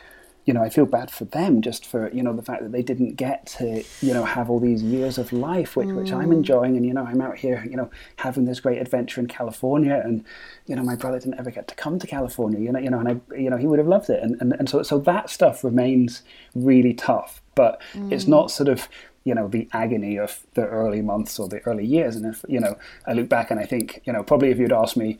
[0.45, 2.81] you know, I feel bad for them, just for you know the fact that they
[2.81, 6.75] didn't get to you know have all these years of life, which which I'm enjoying,
[6.75, 10.23] and you know I'm out here, you know, having this great adventure in California, and
[10.65, 12.99] you know my brother didn't ever get to come to California, you know, you know,
[12.99, 15.29] and I, you know, he would have loved it, and and, and so so that
[15.29, 16.23] stuff remains
[16.55, 18.87] really tough, but it's not sort of
[19.23, 22.15] you know the agony of the early months or the early years.
[22.15, 24.73] And if you know i look back and i think you know probably if you'd
[24.73, 25.19] asked me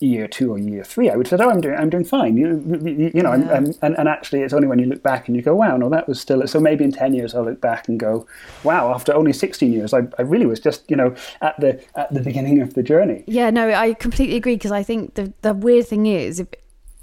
[0.00, 2.36] year two or year three i would have said oh i'm doing i'm doing fine.
[2.36, 5.28] You, you, you know I'm, I'm, and, and actually it's only when you look back
[5.28, 7.60] and you go wow no that was still so maybe in 10 years i'll look
[7.60, 8.26] back and go
[8.64, 12.12] wow after only 16 years i, I really was just you know at the at
[12.12, 13.24] the beginning of the journey.
[13.26, 16.48] Yeah, no, I completely agree because I think the the weird thing is, if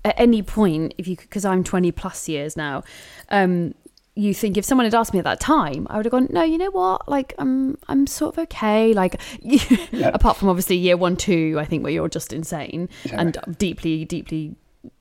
[0.05, 2.83] at any point, if you because I'm 20 plus years now,
[3.29, 3.73] um,
[4.19, 6.43] you think if someone had asked me at that time, I would have gone, no,
[6.43, 8.93] you know what, like I'm I'm sort of okay.
[8.93, 9.19] Like,
[10.03, 14.55] apart from obviously year one, two, I think where you're just insane and deeply, deeply,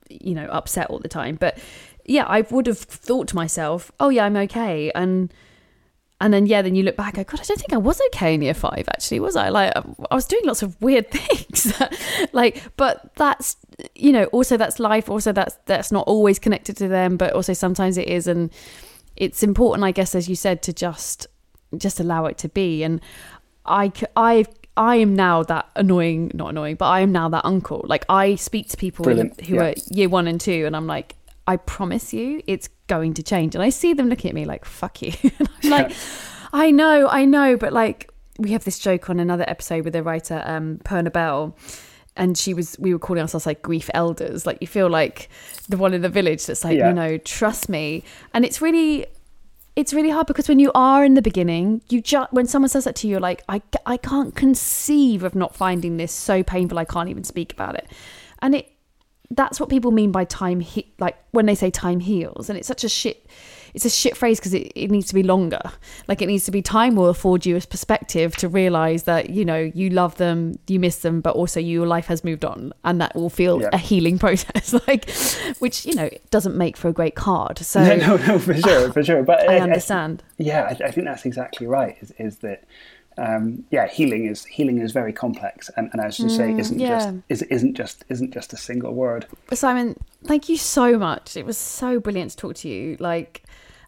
[0.08, 1.34] you know, upset all the time.
[1.34, 1.58] But
[2.04, 5.32] yeah, I would have thought to myself, oh yeah, I'm okay, and
[6.20, 8.34] and then yeah, then you look back, go, God, I don't think I was okay
[8.34, 8.88] in year five.
[8.88, 9.48] Actually, was I?
[9.50, 11.72] Like, um, I was doing lots of weird things.
[12.32, 13.56] like, but that's
[13.94, 15.08] you know, also that's life.
[15.08, 18.50] Also, that's that's not always connected to them, but also sometimes it is, and
[19.18, 21.26] it's important, I guess, as you said, to just
[21.76, 22.82] just allow it to be.
[22.82, 23.00] And
[23.66, 24.46] I, I,
[24.76, 27.84] I am now that annoying, not annoying, but I am now that uncle.
[27.86, 29.62] Like, I speak to people Brilliant, who yeah.
[29.62, 31.16] are year one and two, and I'm like,
[31.46, 33.54] I promise you, it's going to change.
[33.54, 35.12] And I see them looking at me like, fuck you.
[35.64, 35.92] Like,
[36.52, 40.02] I know, I know, but like, we have this joke on another episode with the
[40.02, 41.56] writer, um, Perna Bell.
[42.18, 44.44] And she was, we were calling ourselves like grief elders.
[44.44, 45.30] Like, you feel like
[45.68, 46.88] the one in the village that's like, Yeah.
[46.88, 48.02] you know, trust me.
[48.34, 49.06] And it's really,
[49.76, 52.82] it's really hard because when you are in the beginning, you just when someone says
[52.84, 56.76] that to you, you're like, I, I can't conceive of not finding this so painful.
[56.78, 57.88] I can't even speak about it,
[58.42, 58.68] and it
[59.30, 62.66] that's what people mean by time he- like when they say time heals, and it's
[62.66, 63.26] such a shit.
[63.78, 65.60] It's a shit phrase because it, it needs to be longer.
[66.08, 69.44] Like it needs to be time will afford you a perspective to realize that you
[69.44, 73.00] know you love them, you miss them, but also your life has moved on, and
[73.00, 73.68] that will feel Yeah.
[73.72, 74.72] a healing process.
[74.88, 75.08] like,
[75.60, 77.60] which you know doesn't make for a great card.
[77.68, 79.22] So no, no, no, for sure, for sure.
[79.22, 80.24] But I understand.
[80.38, 81.96] yeah, I, I think that's exactly right.
[82.00, 82.64] Is, is that
[83.16, 86.80] um, yeah, healing is healing is very complex, and, and as you say, isn't Mm,
[86.80, 86.98] yeah.
[86.98, 89.26] just is, isn't just isn't just a single word.
[89.52, 91.36] Simon, thank you so much.
[91.36, 92.96] It was so brilliant to talk to you.
[93.00, 93.42] Like,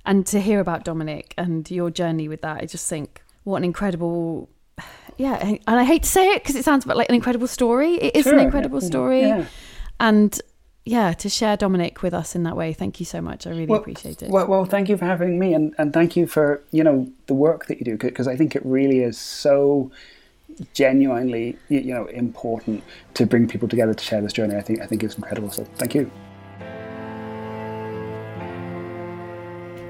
[0.05, 2.63] and to hear about Dominic and your journey with that.
[2.63, 4.49] I just think what an incredible,
[5.17, 5.37] yeah.
[5.37, 7.95] And I hate to say it because it sounds like an incredible story.
[7.95, 9.47] It is Sure, an incredible story, yeah.
[9.99, 10.39] and
[10.85, 12.73] yeah, to share Dominic with us in that way.
[12.73, 13.47] Thank you so much.
[13.47, 14.31] I really appreciate it.
[14.31, 17.35] Well, well, thank you for having me, and, and thank you for you know the
[17.35, 19.91] work that you do because I think it really is so
[20.75, 22.83] genuinely you know important
[23.15, 24.57] to bring people together to share this journey.
[24.57, 25.51] I think I think it's incredible.
[25.51, 26.11] So thank you.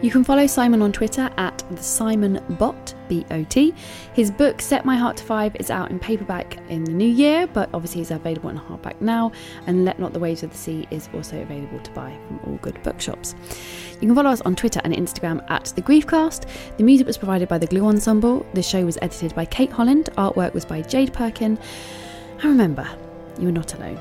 [0.02, 3.74] You can follow Simon on Twitter at the Simon Bot, B O T.
[4.14, 7.46] His book Set My Heart to Five is out in paperback in the new year,
[7.46, 9.30] but obviously is available in hardback now.
[9.66, 12.56] And Let Not the Waves of the Sea is also available to buy from all
[12.62, 13.34] good bookshops.
[14.00, 16.46] You can follow us on Twitter and Instagram at the Griefcast.
[16.78, 18.46] The music was provided by the Glue Ensemble.
[18.54, 20.08] The show was edited by Kate Holland.
[20.16, 21.58] Artwork was by Jade Perkin.
[22.38, 22.88] And remember,
[23.38, 24.00] you are not alone.